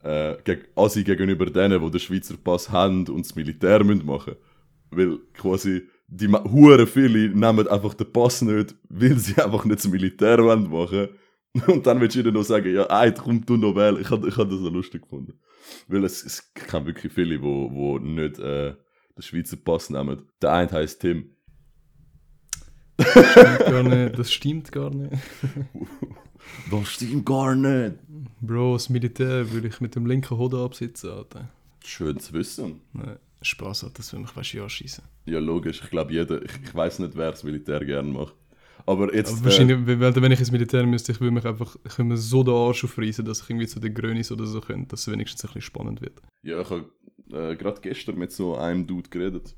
[0.04, 0.36] äh,
[0.76, 4.34] also gegenüber denen, die den Schweizer Pass haben und das Militär müssen machen
[4.90, 9.88] Weil quasi die hure viele nehmen einfach den Pass nicht, weil sie einfach nicht das
[9.88, 11.08] Militär wollen machen
[11.66, 14.00] Und dann willst du ihnen noch sagen, ja, ey, komm du noch wählen.
[14.00, 15.34] Ich habe ich hab das so lustig gefunden.
[15.88, 18.74] Weil es, es gibt wirklich viele, die wo, wo nicht äh,
[19.16, 20.22] den Schweizer Pass nehmen.
[20.40, 21.36] Der eine heißt Tim.
[23.00, 25.12] Stimmt gar nicht, das stimmt gar nicht.
[26.70, 27.96] Das stimmt gar nicht.
[28.40, 31.48] Bro, das Militär würde ich mit dem linken Hoden absitzen, Alter.
[31.84, 32.80] Schön zu wissen.
[32.92, 35.04] Nein, Spaß hat das, wenn mich weißt, ja schießen.
[35.26, 35.80] Ja, logisch.
[35.82, 38.34] Ich glaube, jeder, ich, ich weiß nicht, wer das Militär gerne macht.
[38.90, 39.32] Aber jetzt.
[39.32, 42.16] Aber wahrscheinlich, wenn, wenn ich ins Militär müsste, ich würde mich einfach ich würde mir
[42.16, 45.12] so den Arsch aufreißen, dass ich irgendwie zu den Grönis oder so könnte, dass es
[45.12, 46.18] wenigstens ein bisschen spannend wird.
[46.44, 46.90] Äh, ja, ich habe
[47.32, 49.54] äh, gerade gestern mit so einem Dude geredet.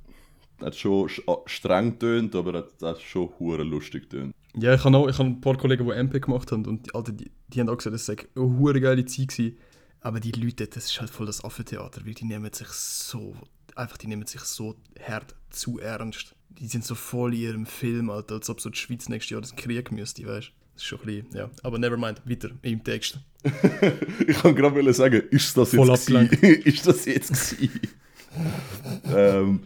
[0.60, 4.34] Hat schon sch- ah, streng tönt, aber hat, hat schon hure lustig tönt.
[4.54, 6.94] Ja, ich habe auch ich habe ein paar Kollegen, die MP gemacht haben und die,
[6.94, 9.56] Alter, die, die haben auch gesagt, das sei eine hure geile Zeit gewesen.
[10.00, 13.34] Aber die Leute, das ist halt voll das Affentheater, weil die nehmen sich so,
[13.76, 16.34] einfach die nehmen sich so hart zu ernst.
[16.58, 19.40] Die sind so voll in ihrem Film, Alter, als ob so die Schweiz nächstes Jahr
[19.40, 20.52] den Krieg müsste, weißt du?
[20.74, 21.50] Das ist schon ein bisschen, ja.
[21.62, 23.18] Aber never mind, weiter im Text.
[24.26, 26.08] ich kann gerade sagen, ist das Voll jetzt
[26.42, 27.80] ist das jetzt gewesen?
[29.14, 29.60] ähm,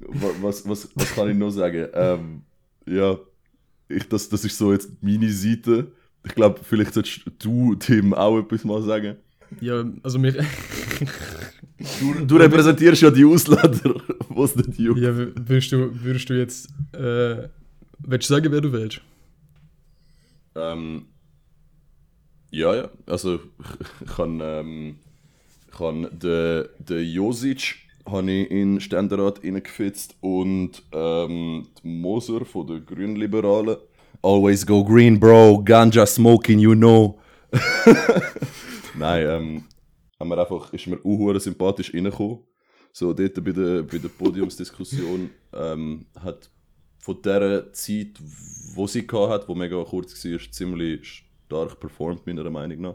[0.00, 1.86] wa- was, was, was kann ich noch sagen?
[1.92, 2.42] Ähm,
[2.86, 3.18] ja,
[3.88, 5.92] ich, das, das ist so jetzt meine Seite.
[6.24, 9.16] Ich glaube, vielleicht solltest du, Tim, auch etwas mal sagen.
[9.60, 10.44] Ja, also mir.
[11.98, 13.94] Du, du repräsentierst ja die Ausländer,
[14.28, 15.00] wo es nicht juckt.
[15.00, 16.68] ja, würdest du, würdest du jetzt.
[16.92, 17.48] Äh,
[17.98, 19.00] willst du sagen, wer du willst?
[20.54, 21.06] Ähm,
[22.50, 22.90] ja, ja.
[23.06, 23.40] Also,
[24.04, 24.96] ich kann, ähm,
[25.68, 27.76] ich kann den, den Josic
[28.10, 33.76] habe ich in den Ständerat reingefitzt und ähm, Moser von den Grünliberalen.
[34.22, 35.62] Always go green, bro.
[35.64, 37.18] Ganja smoking, you know.
[38.98, 39.64] Nein, ähm,
[40.20, 42.40] haben wir einfach, ist mir auch sympathisch reingekommen.
[42.92, 46.50] So, dort bei der, bei der Podiumsdiskussion ähm, hat
[46.98, 48.20] von der Zeit,
[48.74, 52.94] wo sie hat, wo mega kurz war, ziemlich stark performt, meiner Meinung nach.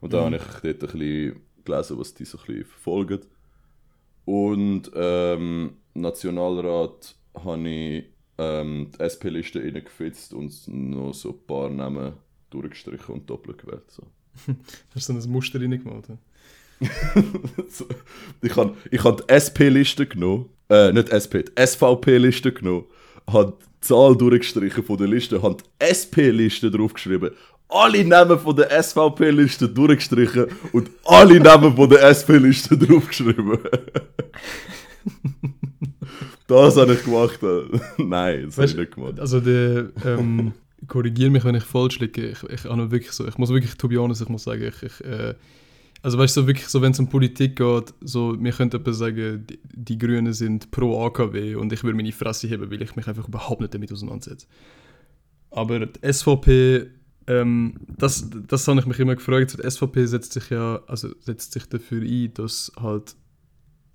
[0.00, 3.20] Und da habe ich dort ein bisschen gelesen, was die so ein bisschen verfolgen.
[4.24, 8.04] Und ähm, Nationalrat habe ich
[8.38, 12.14] ähm, die SP-Liste reingefitzt und noch so ein paar Namen
[12.50, 13.90] durchgestrichen und doppelt gewählt.
[13.90, 14.02] So.
[14.94, 16.08] Hast du so ein Muster reingemalt?
[18.42, 22.84] ich habe ich hab die SP-Liste genommen, äh, nicht SP, die SVP-Liste genommen,
[23.26, 27.30] habe die Zahl durchgestrichen von der Liste, habe die SP-Liste draufgeschrieben,
[27.68, 33.58] alle Namen von der SVP-Liste durchgestrichen und alle Namen von der SP-Liste draufgeschrieben.
[36.46, 37.40] das habe ich gemacht.
[37.98, 39.18] Nein, das habe ich nicht gemacht.
[39.18, 40.52] Also der, ähm,
[40.86, 42.28] korrigiere mich, wenn ich falsch liege.
[42.28, 44.82] Ich, ich, habe wirklich so, ich muss wirklich, to be honest, ich muss sagen, ich,
[44.82, 45.34] ich äh,
[46.06, 48.92] also weißt du, so wirklich so, wenn es um Politik geht, so, wir könnten etwa
[48.92, 52.94] sagen, die, die Grünen sind pro AKW und ich würde meine Fresse heben, weil ich
[52.94, 54.46] mich einfach überhaupt nicht damit auseinandersetze.
[55.50, 56.90] Aber die SVP,
[57.26, 61.54] ähm, das, das habe ich mich immer gefragt, die SVP setzt sich ja, also setzt
[61.54, 63.16] sich dafür ein, dass halt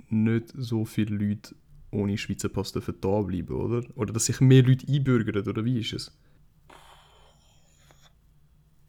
[0.09, 1.55] nicht so viele Leute
[1.91, 3.87] ohne Schweizer Pass dürfen da bleiben, oder?
[3.95, 6.11] Oder dass sich mehr Leute einbürgern, oder wie ist es?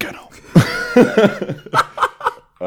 [0.01, 0.29] Genau.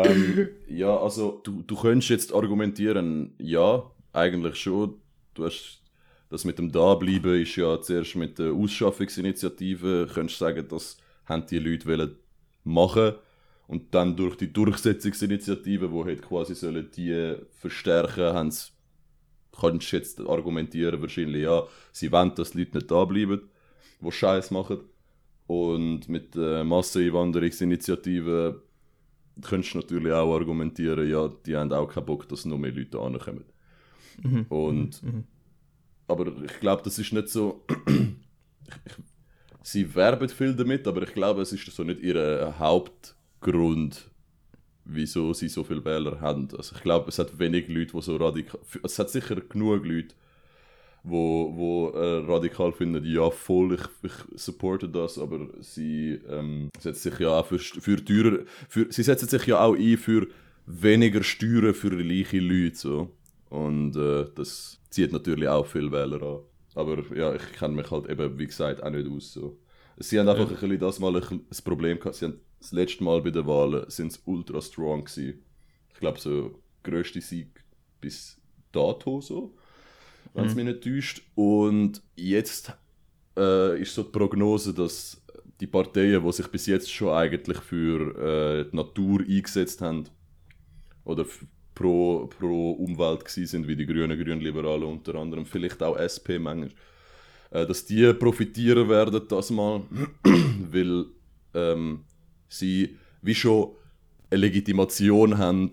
[0.04, 4.96] ähm, ja, also du, du könntest jetzt argumentieren, ja, eigentlich schon.
[5.34, 5.82] Du hast
[6.30, 11.60] das mit dem Dableiben ist ja zuerst mit der Ausschaffungsinitiative, könntest sagen, das haben die
[11.60, 12.16] Leute wollen
[12.64, 13.14] machen
[13.68, 18.70] und dann durch die Durchsetzungsinitiative, wo halt quasi sollen die verstärken, haben sie,
[19.60, 23.42] kannst du jetzt argumentieren wahrscheinlich, ja, sie wollen, dass die Leute nicht da bleiben,
[24.02, 24.80] die Scheiß machen.
[25.48, 28.64] Und mit der Masseneinwanderungsinitiative
[29.42, 33.46] könntest natürlich auch argumentieren, ja, die haben auch keinen Bock, dass noch mehr Leute ankommen.
[34.22, 34.46] Mhm.
[34.50, 35.02] Und,
[36.08, 37.66] aber ich glaube, das ist nicht so.
[37.88, 38.94] ich,
[39.62, 44.10] sie werben viel damit, aber ich glaube, es ist so nicht ihr Hauptgrund,
[44.86, 46.48] wieso sie so viele Wähler haben.
[46.56, 48.60] Also ich glaube, es hat wenig Leute, die so radikal.
[48.84, 50.16] Es hat sicher genug Leute,
[51.08, 57.04] wo, wo äh, radikal finden, ja voll, ich, ich supporte das, aber sie ähm, setzt
[57.04, 60.28] sich ja auch für, für teurer, für, sie setzen sich ja auch ein für
[60.66, 63.12] weniger Steuern für reiche Leute, so.
[63.50, 66.40] Und äh, das zieht natürlich auch viele Wähler an.
[66.74, 69.60] Aber ja, ich kenne mich halt eben, wie gesagt, auch nicht aus, so.
[69.98, 70.56] Sie haben einfach Ja.
[70.56, 73.46] ein bisschen das Mal ein, das Problem gehabt, sie haben das letzte Mal bei den
[73.46, 75.44] Wahlen sind sie ultra strong gewesen.
[75.94, 77.64] Ich glaube, so grösste Sieg
[78.02, 78.38] bis
[78.72, 79.56] dato so
[80.36, 81.22] wenn es mich nicht täuscht.
[81.36, 82.74] Und jetzt
[83.38, 85.22] äh, ist so die Prognose, dass
[85.60, 90.06] die Parteien, die sich bis jetzt schon eigentlich für äh, die Natur eingesetzt haben,
[91.06, 91.26] oder
[91.74, 96.72] pro, pro Umwelt sind, wie die Grünen, Grünliberalen unter anderem, vielleicht auch SP manchmal,
[97.52, 99.84] äh, dass die profitieren werden das mal,
[100.72, 101.06] weil
[101.54, 102.04] ähm,
[102.50, 103.72] sie wie schon
[104.30, 105.70] eine Legitimation haben,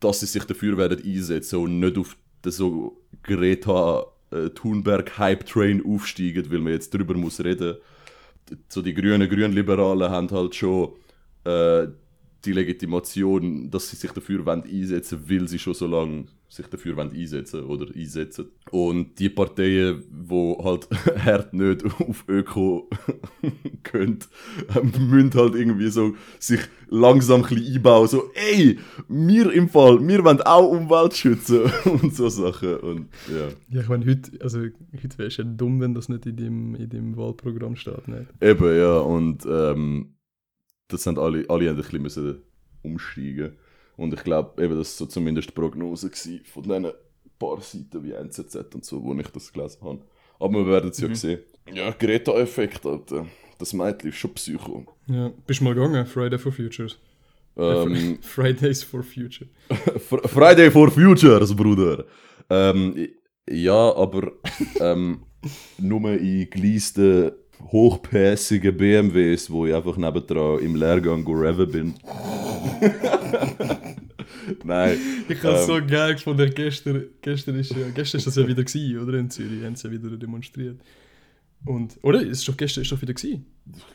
[0.00, 5.46] dass sie sich dafür werden einsetzen und nicht auf den so Greta äh, Thunberg Hype
[5.46, 7.76] Train aufsteigen, weil man jetzt drüber muss reden.
[8.68, 10.92] So die grünen Grünliberalen haben halt schon
[11.44, 11.88] äh,
[12.44, 16.96] die Legitimation, dass sie sich dafür wollen einsetzen, weil sie schon so lange sich dafür
[16.96, 18.46] wollen einsetzen oder einsetzen.
[18.70, 20.88] Und die Parteien, die halt
[21.24, 22.88] hart nicht auf Öko
[23.82, 24.20] können,
[25.10, 28.08] müssen halt irgendwie so sich langsam ein bisschen einbauen.
[28.08, 32.76] So, ey, wir im Fall, wir wollen auch Umwelt schützen und so Sachen.
[32.76, 36.24] Und ja, Ja, ich meine, heute, also, heute wärst du ja dumm, wenn das nicht
[36.24, 38.08] in dem, in dem Wahlprogramm steht.
[38.08, 38.26] Nicht?
[38.40, 38.98] eben, ja.
[38.98, 40.14] Und ähm,
[40.88, 42.42] das sind alle, alle haben ein bisschen müssen
[42.82, 43.56] umsteigen.
[43.96, 46.10] Und ich glaube, eben, das war so zumindest die Prognose
[46.44, 46.86] von diesen
[47.38, 50.00] paar Seiten wie NZZ und so, wo ich das gelesen habe.
[50.40, 51.40] Aber wir werden es ja sehen.
[51.72, 53.26] Ja, Greta-Effekt, Alter.
[53.58, 54.86] Das Mädchen ist schon Psycho.
[55.08, 56.06] Ja, bist du mal gegangen?
[56.06, 56.96] Friday for Futures.
[57.56, 59.48] Ähm, Fridays for Future.
[59.98, 62.04] Fr- Friday for Futures, Bruder.
[62.48, 63.08] Ähm,
[63.50, 64.32] ja, aber
[64.80, 65.22] ähm,
[65.78, 71.94] nur in geleisten, hochpässigen BMWs, wo ich einfach nebendran im Lehrgang go reven bin.
[74.64, 74.98] Nein.
[75.28, 76.50] Ich habe ähm, so geil gefunden.
[76.54, 79.18] Gestern, gestern, ist ja, gestern ist das ja wieder gewesen, oder?
[79.18, 80.80] In Zürich haben sie ja wieder demonstriert.
[81.64, 82.22] Und, oder?
[82.22, 83.46] Es ist doch gestern ist doch wieder gewesen.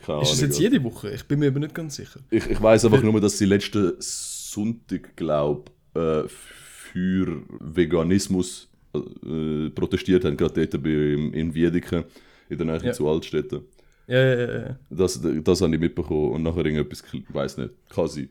[0.04, 1.10] keine Ist es jetzt jede Woche?
[1.10, 2.20] Ich bin mir aber nicht ganz sicher.
[2.30, 10.24] Ich, ich weiß einfach nur, dass sie letzten Sonntag, glaube äh, für Veganismus äh, protestiert
[10.24, 12.04] haben, gerade dort bei, in, in Wiedeke,
[12.48, 12.92] in der Nähe Ja.
[12.92, 13.62] zu Altstädten.
[14.06, 14.78] Ja, ja, ja, ja.
[14.90, 18.28] Das, das habe ich mitbekommen und nachher irgendetwas, ich weiß nicht, kann sein.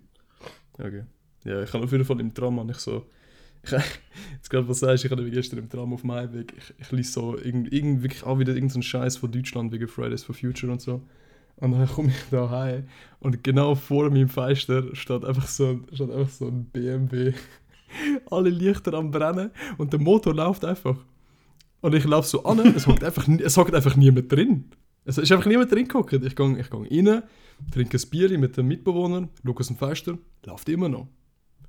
[0.74, 1.04] Okay.
[1.46, 3.06] Ja, ich habe auf jeden Fall im Tram, ich so.
[3.64, 3.72] Ich,
[4.34, 7.12] jetzt gerade was sagst, ich habe gestern im Tram auf dem Heimweg, ich, ich lese
[7.14, 10.82] so irgend, irgend, wirklich auch wieder irgendeinen Scheiß von Deutschland wegen Fridays for Future und
[10.82, 11.02] so.
[11.58, 12.88] Und dann komme ich da heim
[13.20, 17.34] und genau vor meinem Fenster steht einfach so, ein- steht einfach so ein BMW.
[18.32, 20.98] Alle Lichter am Brennen und der Motor läuft einfach.
[21.84, 24.70] Und ich laufe so an, es hockt einfach, nie- es hockt einfach niemand drin.
[25.04, 26.14] Es ist einfach niemand drin gehockt.
[26.14, 27.24] Ich gehe ich geh rein,
[27.72, 31.08] trinke ein Bier mit dem Mitbewohner, schaue aus dem Fenster, läuft immer noch.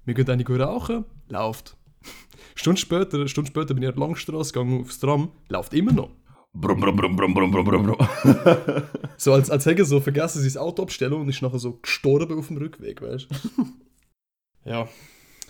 [0.04, 1.76] Wir gehen eine rauchen, läuft.
[2.54, 5.92] Stunden später, eine Stunde später bin ich an die Langstrasse gegangen aufs Tram, läuft immer
[5.92, 6.10] noch.
[6.52, 8.82] Brumm, brumm, brumm, brumm, brumm, brumm, brumm, brumm.
[9.16, 12.38] So als, als hätte er so vergessen, sein Auto abstellen und ist nachher so gestorben
[12.38, 13.64] auf dem Rückweg, weißt du?
[14.70, 14.88] ja.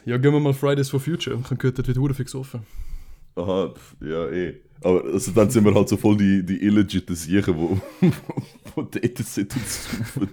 [0.07, 1.37] Ja, gehen wir mal Fridays for Future.
[1.47, 2.63] Dann gehört dort wieder fix offen.
[3.37, 4.55] Aha, pf, ja, eh.
[4.83, 7.81] Aber also, dann sind wir halt so voll die, die illegiten Siechen, wo,
[8.75, 10.29] wo dort sind und saufen.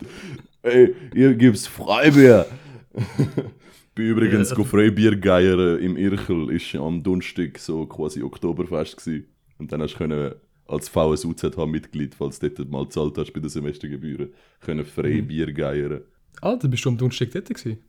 [0.62, 2.46] Ey, hier gibt's Freibier.
[3.96, 4.64] Bin übrigens Ja.
[4.64, 9.26] Freibier geiern im Irchel, ist am Donnerstag so quasi Oktoberfest gsi.
[9.58, 10.34] Und dann hast du können
[10.68, 16.02] als VSUZH-Mitglied, falls du dort mal gezahlt hast bei den Semestergebühren, können Freibier geiern.
[16.42, 17.80] Alter, bist du am Donnerstag dort gewesen?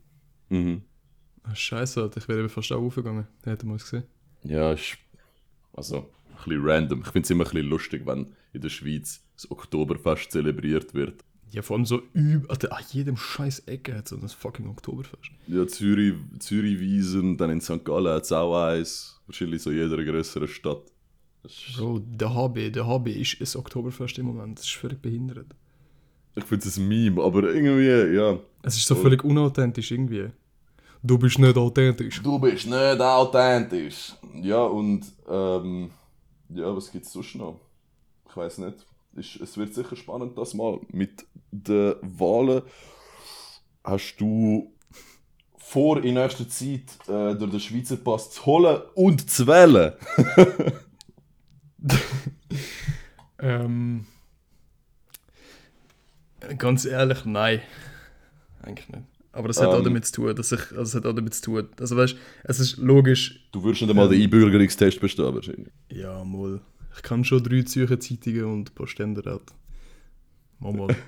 [0.49, 0.81] Mhm.
[1.43, 3.27] Ah, Scheiße, Alter, ich wäre fast auch aufgegangen.
[3.43, 4.03] Hätte man es gesehen.
[4.43, 4.97] Ja, ist
[5.73, 7.01] also ein bisschen random.
[7.01, 11.23] Ich finde es immer ein bisschen lustig, wenn in der Schweiz das Oktoberfest zelebriert wird.
[11.51, 12.49] Ja, vor allem so üb...
[12.49, 15.31] Alter, an jedem scheiß Ecke hat so ein fucking Oktoberfest.
[15.47, 17.85] Ja, Zürich, Zürich Wiesen, dann in St.
[17.85, 19.21] Gallen hat es auch eins.
[19.27, 20.81] Wahrscheinlich so jeder größeren Stadt.
[21.43, 24.57] Das Bro, der HB, der HB ist ein Oktoberfest im Moment.
[24.57, 25.53] Das ist völlig behindert.
[26.35, 28.39] ich finde es ein Meme, aber irgendwie, ja.
[28.63, 30.29] Es ist so völlig unauthentisch irgendwie.
[31.03, 32.21] Du bist nicht authentisch.
[32.23, 34.13] Du bist nicht authentisch.
[34.41, 35.91] Ja, und ähm,
[36.49, 37.59] ja, was gibt's sonst noch?
[38.29, 38.85] Ich weiß nicht.
[39.15, 40.79] Ist, es wird sicher spannend, das mal.
[40.87, 42.63] Mit den Wahlen
[43.83, 44.73] hast du
[45.57, 49.93] vor, in nächster Zeit äh, durch den Schweizer Pass zu holen und zu wählen.
[53.43, 54.05] Ähm,
[56.57, 57.61] ganz ehrlich, nein.
[58.61, 59.12] Eigentlich nicht.
[59.33, 59.83] Aber das hat auch Ähm.
[59.85, 61.67] damit zu tun, dass ich, also es hat auch damit zu tun.
[61.79, 63.47] Also weißt, es ist logisch.
[63.51, 65.73] Du würdest nicht einmal den Einbürgerungstest bestehen, wahrscheinlich.
[65.91, 66.61] Ja, mal.
[66.95, 69.41] Ich kann schon drei Zürcher Zeitungen und ein paar Ständerat.
[70.59, 70.95] Mal mal.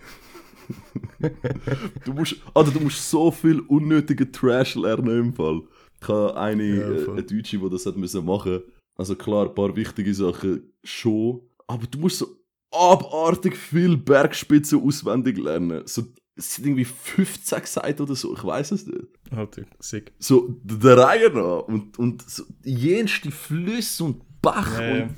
[2.04, 5.62] Du musst, Alter, du musst so viel unnötigen Trash lernen im Fall.
[6.02, 8.62] Ich habe eine, Ja, äh, eine Deutsche, die das hat müssen machen
[8.96, 11.42] Also klar, ein paar wichtige Sachen schon.
[11.68, 12.28] Aber du musst so
[12.72, 15.84] abartig viel Bergspitzen auswendig lernen.
[15.86, 16.04] So,
[16.38, 19.08] es sind irgendwie 15 Seiten oder so, ich weiß es nicht.
[19.32, 20.12] Alter, sick.
[20.19, 21.63] So der Reihe nach.
[21.67, 25.04] Und, und so jenste Flüsse und Bach ja.
[25.04, 25.15] und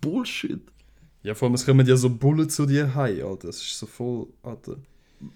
[0.00, 0.60] Bullshit.
[1.22, 3.48] Ja, vor allem, es kommen ja so Bullen zu dir heim, Alter.
[3.48, 4.76] Das ist so voll, Alter.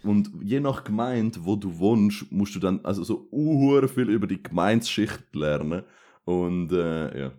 [0.02, 4.26] Und je nach Gemeinde, wo du wohnst, musst du dann also so uhr viel über
[4.26, 5.82] die Gemeindeschicht lernen.
[6.24, 7.32] Und äh, ja.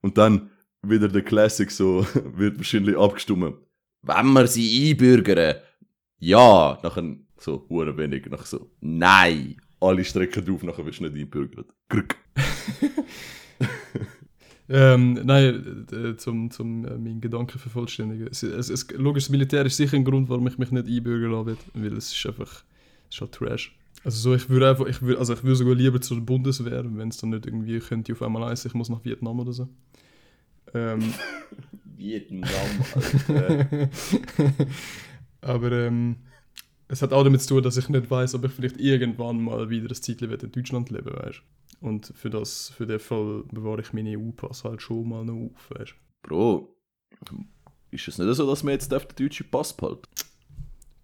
[0.00, 0.50] Und dann
[0.82, 2.06] wieder der Classic so,
[2.36, 3.54] wird wahrscheinlich abgestimmt.
[4.02, 5.56] Wenn wir sie einbürgern,
[6.18, 6.78] ja.
[6.82, 8.26] Nachher so, hure wenig.
[8.26, 9.56] Nachher so, nein.
[9.80, 11.66] Alle strecken drauf, nachher wirst du nicht einbürgert.
[11.88, 12.16] Grück.
[14.68, 18.26] Ähm, nein, äh, zum, zum äh, meinen Gedanken vervollständigen.
[18.28, 21.30] Es, es, es, logisch, das Militär ist sicher ein Grund, warum ich mich nicht einbürgern
[21.30, 22.64] lassen will, weil es ist einfach,
[23.08, 23.76] es ist halt Trash.
[24.02, 27.08] Also so, ich würde einfach, ich würde, also ich würde sogar lieber zur Bundeswehr, wenn
[27.08, 29.68] es dann nicht irgendwie könnte auf einmal heißen, ich muss nach Vietnam oder so.
[30.74, 31.14] Ähm,
[31.96, 32.50] Vietnam,
[32.94, 33.68] Alter.
[35.40, 36.16] aber ähm,
[36.88, 39.70] es hat auch damit zu tun, dass ich nicht weiß, ob ich vielleicht irgendwann mal
[39.70, 41.42] wieder das Zeitchen in Deutschland leben weißt.
[41.80, 45.70] Und für das, für den Fall bewahre ich meine EU-Pass halt schon mal noch auf,
[45.70, 45.94] weißt.
[46.22, 46.74] Bro,
[47.90, 50.02] ist es nicht so, dass man jetzt auf den deutschen Pass behalten?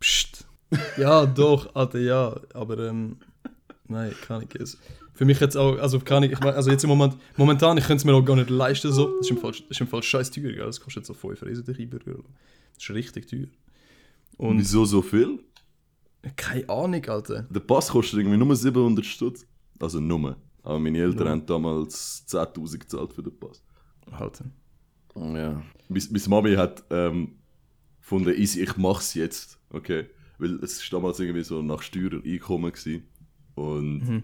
[0.01, 0.47] Psst.
[0.97, 3.19] Ja, doch, Alter, ja, aber ähm,
[3.89, 4.79] nein, kann ich es.
[5.13, 7.85] Für mich jetzt auch, also kann ich, ich mein, also jetzt im Moment, momentan, ich
[7.85, 9.17] könnte es mir auch gar nicht leisten, so.
[9.19, 10.65] Das ist im Fall, das ist im Fall scheiß teuer, gell?
[10.65, 12.23] Das kostet so 5 Riesen dich Einbürger.
[12.75, 13.47] Das ist richtig teuer.
[14.37, 15.39] Und Wieso so viel?
[16.37, 17.43] keine Ahnung, Alter.
[17.51, 19.47] Der Pass kostet irgendwie nur 700 Stutz.
[19.81, 20.37] Also nur.
[20.63, 23.63] Aber meine Eltern haben damals 10.000 gezahlt für den Pass.
[24.11, 24.45] Alter.
[25.17, 25.63] Ja.
[25.89, 27.39] Meine, Mami hat ähm,
[28.01, 29.59] gefunden, easy, ich mach's jetzt.
[29.71, 30.07] Okay.
[30.39, 33.09] Weil es ist damals irgendwie so nach Steuereinkommen gewesen.
[33.57, 34.23] Und Mhm.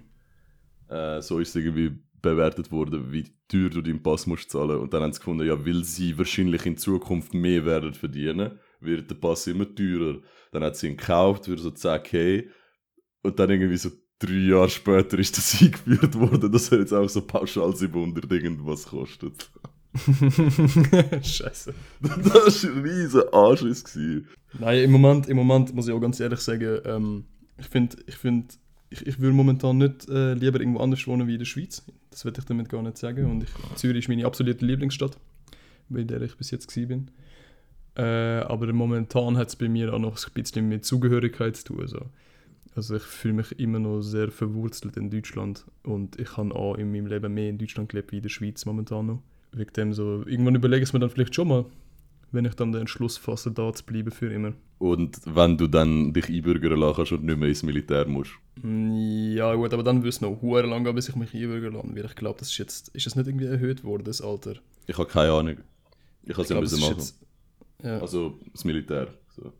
[0.89, 4.79] äh, so ist es irgendwie bewertet worden, wie teuer du deinen Pass musst zahlen.
[4.79, 9.11] Und dann haben sie gefunden, ja, weil sie wahrscheinlich in Zukunft mehr werden verdienen, wird
[9.11, 10.21] der Pass immer teurer.
[10.53, 12.45] Dann hat sie ihn gekauft für so 10k.
[13.23, 17.09] Und dann irgendwie so drei Jahre später ist das eingeführt worden, dass er jetzt auch
[17.09, 19.51] so pauschal 700 irgendwas kostet.
[21.23, 21.75] Scheiße.
[22.01, 23.85] Das war ein Anschiss.
[23.85, 24.29] gewesen.
[24.59, 27.25] Nein, im Moment, im Moment muss ich auch ganz ehrlich sagen, ähm,
[27.59, 28.59] ich finde, ich, find,
[28.91, 31.85] ich, ich würde momentan nicht äh, lieber irgendwo anders wohnen wie in der Schweiz.
[32.11, 33.31] Das würde ich damit gar nicht sagen.
[33.31, 35.19] Und ich, Zürich ist meine absolute Lieblingsstadt,
[35.89, 36.87] bei der ich bis jetzt war.
[36.87, 37.11] bin.
[37.99, 41.81] Äh, aber momentan hat es bei mir auch noch ein bisschen mit Zugehörigkeit zu tun.
[41.81, 42.01] Also,
[42.75, 45.65] also ich fühle mich immer noch sehr verwurzelt in Deutschland.
[45.83, 48.65] Und ich habe auch in meinem Leben mehr in Deutschland gelebt wie in der Schweiz
[48.67, 49.23] momentan noch.
[49.53, 51.65] Wegen dem so, irgendwann überlege ich es mir dann vielleicht schon mal,
[52.31, 54.53] wenn ich dann den Entschluss fasse, da zu bleiben für immer.
[54.79, 58.31] Und wenn du dann dich einbürgern lassen kannst und nicht mehr ins Militär musst.
[58.63, 61.73] Mm, Ja gut, aber dann würde es noch hure lang gehen, bis ich mich einbürgern
[61.75, 61.89] lasse.
[61.97, 64.55] Weil ich glaube, das ist jetzt, ist das nicht irgendwie erhöht worden, das Alter?
[64.87, 65.57] Ich habe keine Ahnung.
[66.23, 66.95] Ich kann es ja müssen machen.
[66.99, 67.19] jetzt-
[67.83, 69.09] Ja, Also das Militär.
[69.29, 69.53] So.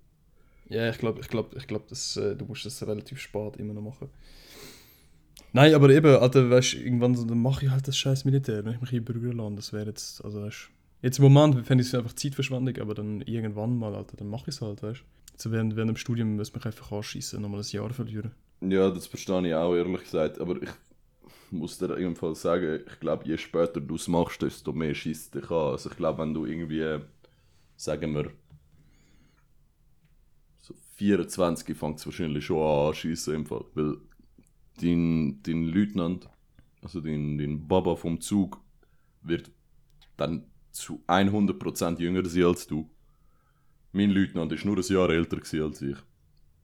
[0.69, 3.83] ja ich glaube, ich glaub, ich glaub, äh, du musst das relativ spät immer noch
[3.83, 4.09] machen.
[5.53, 8.65] Nein, aber eben, Alter, weißt du, irgendwann so, dann mache ich halt das scheiß Militär,
[8.65, 9.57] wenn ich mich einbürgern lasse.
[9.57, 10.69] Das wäre jetzt, also weißt
[11.01, 14.51] jetzt im Moment fände ich es einfach Zeitverschwendung, aber dann irgendwann mal, Alter, dann mache
[14.51, 15.51] ich es halt, weißt du.
[15.51, 18.33] Während, während dem Studium müssen mich einfach anschießen, nochmal ein Jahr verlieren.
[18.61, 20.41] Ja, das verstehe ich auch, ehrlich gesagt.
[20.41, 20.71] Aber ich
[21.51, 25.51] muss dir ebenfalls sagen, ich glaube, je später du es machst, desto mehr schießt dich
[25.51, 25.73] an.
[25.73, 26.99] Also ich glaube, wenn du irgendwie,
[27.79, 28.33] sagen wir,
[30.61, 33.65] so 24 fängt es wahrscheinlich schon an schießen im Fall.
[33.75, 33.97] Weil
[34.81, 36.29] dein, dein Leutnant,
[36.83, 38.61] also dein, dein Baba vom Zug,
[39.23, 39.51] wird
[40.17, 42.91] dann zu 100% jünger sein als du.
[43.93, 45.97] Mein Leutnant ist nur ein Jahr älter als ich.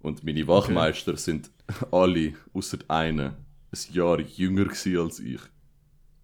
[0.01, 1.51] Und meine Wachmeister sind
[1.91, 3.37] alle, außer einer,
[3.71, 5.41] ein Jahr jünger als ich.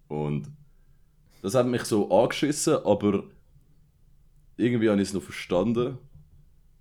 [0.09, 0.51] Und
[1.41, 3.23] das hat mich so angeschissen, aber
[4.57, 5.97] irgendwie habe ich es noch verstanden.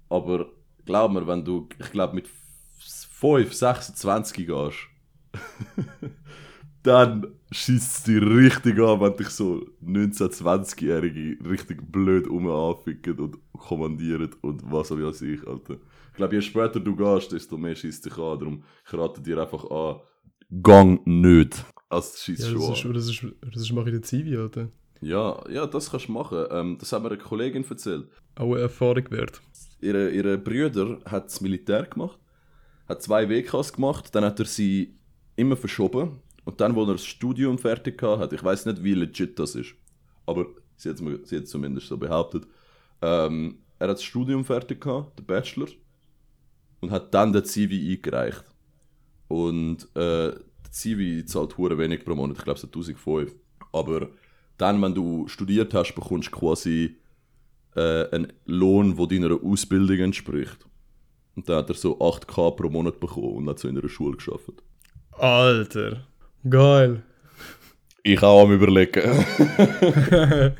[0.09, 0.53] Aber
[0.85, 2.29] glaub mir, wenn du, ich glaube, mit
[2.79, 4.79] 5, 26 gehst,
[6.83, 13.19] dann schießt es dich richtig an, wenn dich so 19-, 20-Jährige richtig blöd um anficken
[13.19, 15.75] und kommandieren und was auch weiß ich, Alter.
[16.11, 18.39] Ich glaube, je später du gehst, desto mehr schießt dich an.
[18.39, 20.01] Darum ich rate dir einfach an,
[20.63, 21.65] gang nicht.
[21.91, 22.95] Also schießt Ja, das schon ist, an.
[22.95, 24.71] das ist, das ist mache ich der Zivi, Alter.
[25.01, 26.45] Ja, ja, das kannst du machen.
[26.51, 28.09] Ähm, das hat mir eine Kollegin erzählt.
[28.37, 29.41] Auch eine Erfahrung wert.
[29.81, 32.19] Ihre, ihre Brüder hat das Militär gemacht,
[32.89, 34.95] hat zwei WKs gemacht, dann hat er sie
[35.37, 39.39] immer verschoben und dann, wo er das Studium fertig hat, ich weiß nicht, wie legit
[39.39, 39.75] das ist,
[40.27, 40.47] aber
[40.77, 42.47] sie hat es zumindest so behauptet,
[43.01, 45.69] ähm, er hat das Studium fertig gehabt, der Bachelor,
[46.81, 48.45] und hat dann den Zivi eingereicht.
[49.29, 53.35] Und äh, der Zivi zahlt hure wenig pro Monat, ich glaube so 1005.
[53.73, 54.09] Aber
[54.61, 56.97] dann, wenn du studiert hast, bekommst du quasi
[57.77, 60.67] äh, einen Lohn, der deiner Ausbildung entspricht.
[61.37, 64.17] Und dann hat er so 8k pro Monat bekommen und hat so in einer Schule
[64.17, 64.53] geschafft.
[65.13, 66.07] Alter.
[66.49, 67.03] Geil.
[68.03, 69.03] Ich auch am überlegen.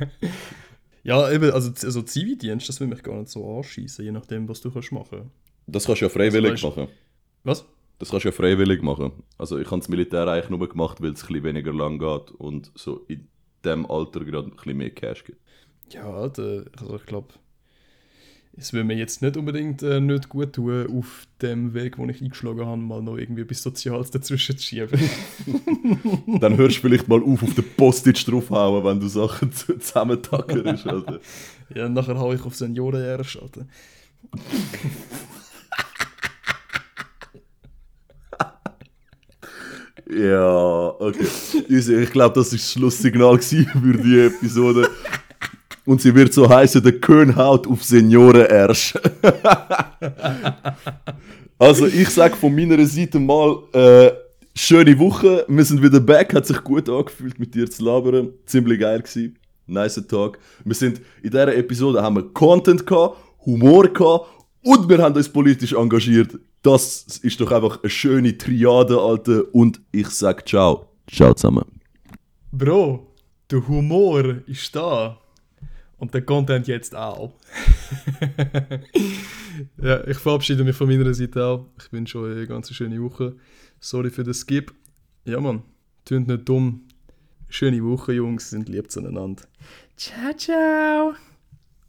[1.03, 4.61] Ja, eben, also, also Zivildienst, das will mich gar nicht so anschießen, je nachdem, was
[4.61, 5.31] du kannst machen.
[5.67, 6.89] Das kannst du ja freiwillig Also, weißt- machen.
[7.43, 7.65] Was?
[7.99, 9.13] Das kannst du ja freiwillig machen.
[9.39, 12.33] Also ich habe das Militär eigentlich nur gemacht, weil es ein bisschen weniger lang geht
[12.33, 13.29] und so in
[13.65, 15.39] dem Alter gerade ein bisschen mehr Cash gibt.
[15.91, 17.29] Ja, Alter, also ich glaube,
[18.57, 22.21] es würde mir jetzt nicht unbedingt äh, nicht gut tun, auf dem Weg, den ich
[22.21, 25.01] eingeschlagen habe, mal noch irgendwie etwas Soziales dazwischen zu schieben.
[26.41, 30.87] Dann hörst du vielleicht mal auf, auf den Postage draufhauen, wenn du Sachen zu- zusammentackerst.
[30.87, 31.21] Alter.
[31.75, 33.67] ja, nachher hau ich auf Senioren erst, Alter.
[40.13, 41.27] Ja, okay.
[41.69, 44.89] Ich glaube, das war das Schlusssignal für die Episode.
[45.85, 48.95] Und sie wird so heißen, der Könhaut auf Senioren ersch.
[51.59, 54.13] also ich sag von meiner Seite mal, äh,
[54.55, 55.45] schöne Woche.
[55.49, 58.31] Wir sind wieder back, hat sich gut angefühlt mit dir zu labern.
[58.47, 59.37] Ziemlich geil gewesen.
[59.67, 60.39] Nice Tag.
[60.65, 64.27] Wir sind in dieser Episode haben wir Content gehabt, Humor gehabt
[64.63, 66.39] und wir haben uns politisch engagiert.
[66.63, 69.45] Das ist doch einfach eine schöne Triade, Alter.
[69.55, 70.91] Und ich sag ciao.
[71.11, 71.65] Ciao zusammen.
[72.53, 73.15] Bro,
[73.51, 75.19] der Humor ist da.
[75.99, 77.35] Und der Content jetzt auch.
[79.83, 81.67] ja, ich verabschiede mich von meiner Seite auch.
[81.79, 83.37] Ich wünsche euch eine ganz schöne Woche.
[83.81, 84.73] Sorry für den Skip.
[85.25, 85.63] Ja, Mann,
[86.05, 86.83] tönt nicht dumm.
[87.49, 89.43] Schöne Woche, Jungs, sind lieb zueinander.
[89.97, 91.15] Ciao, ciao.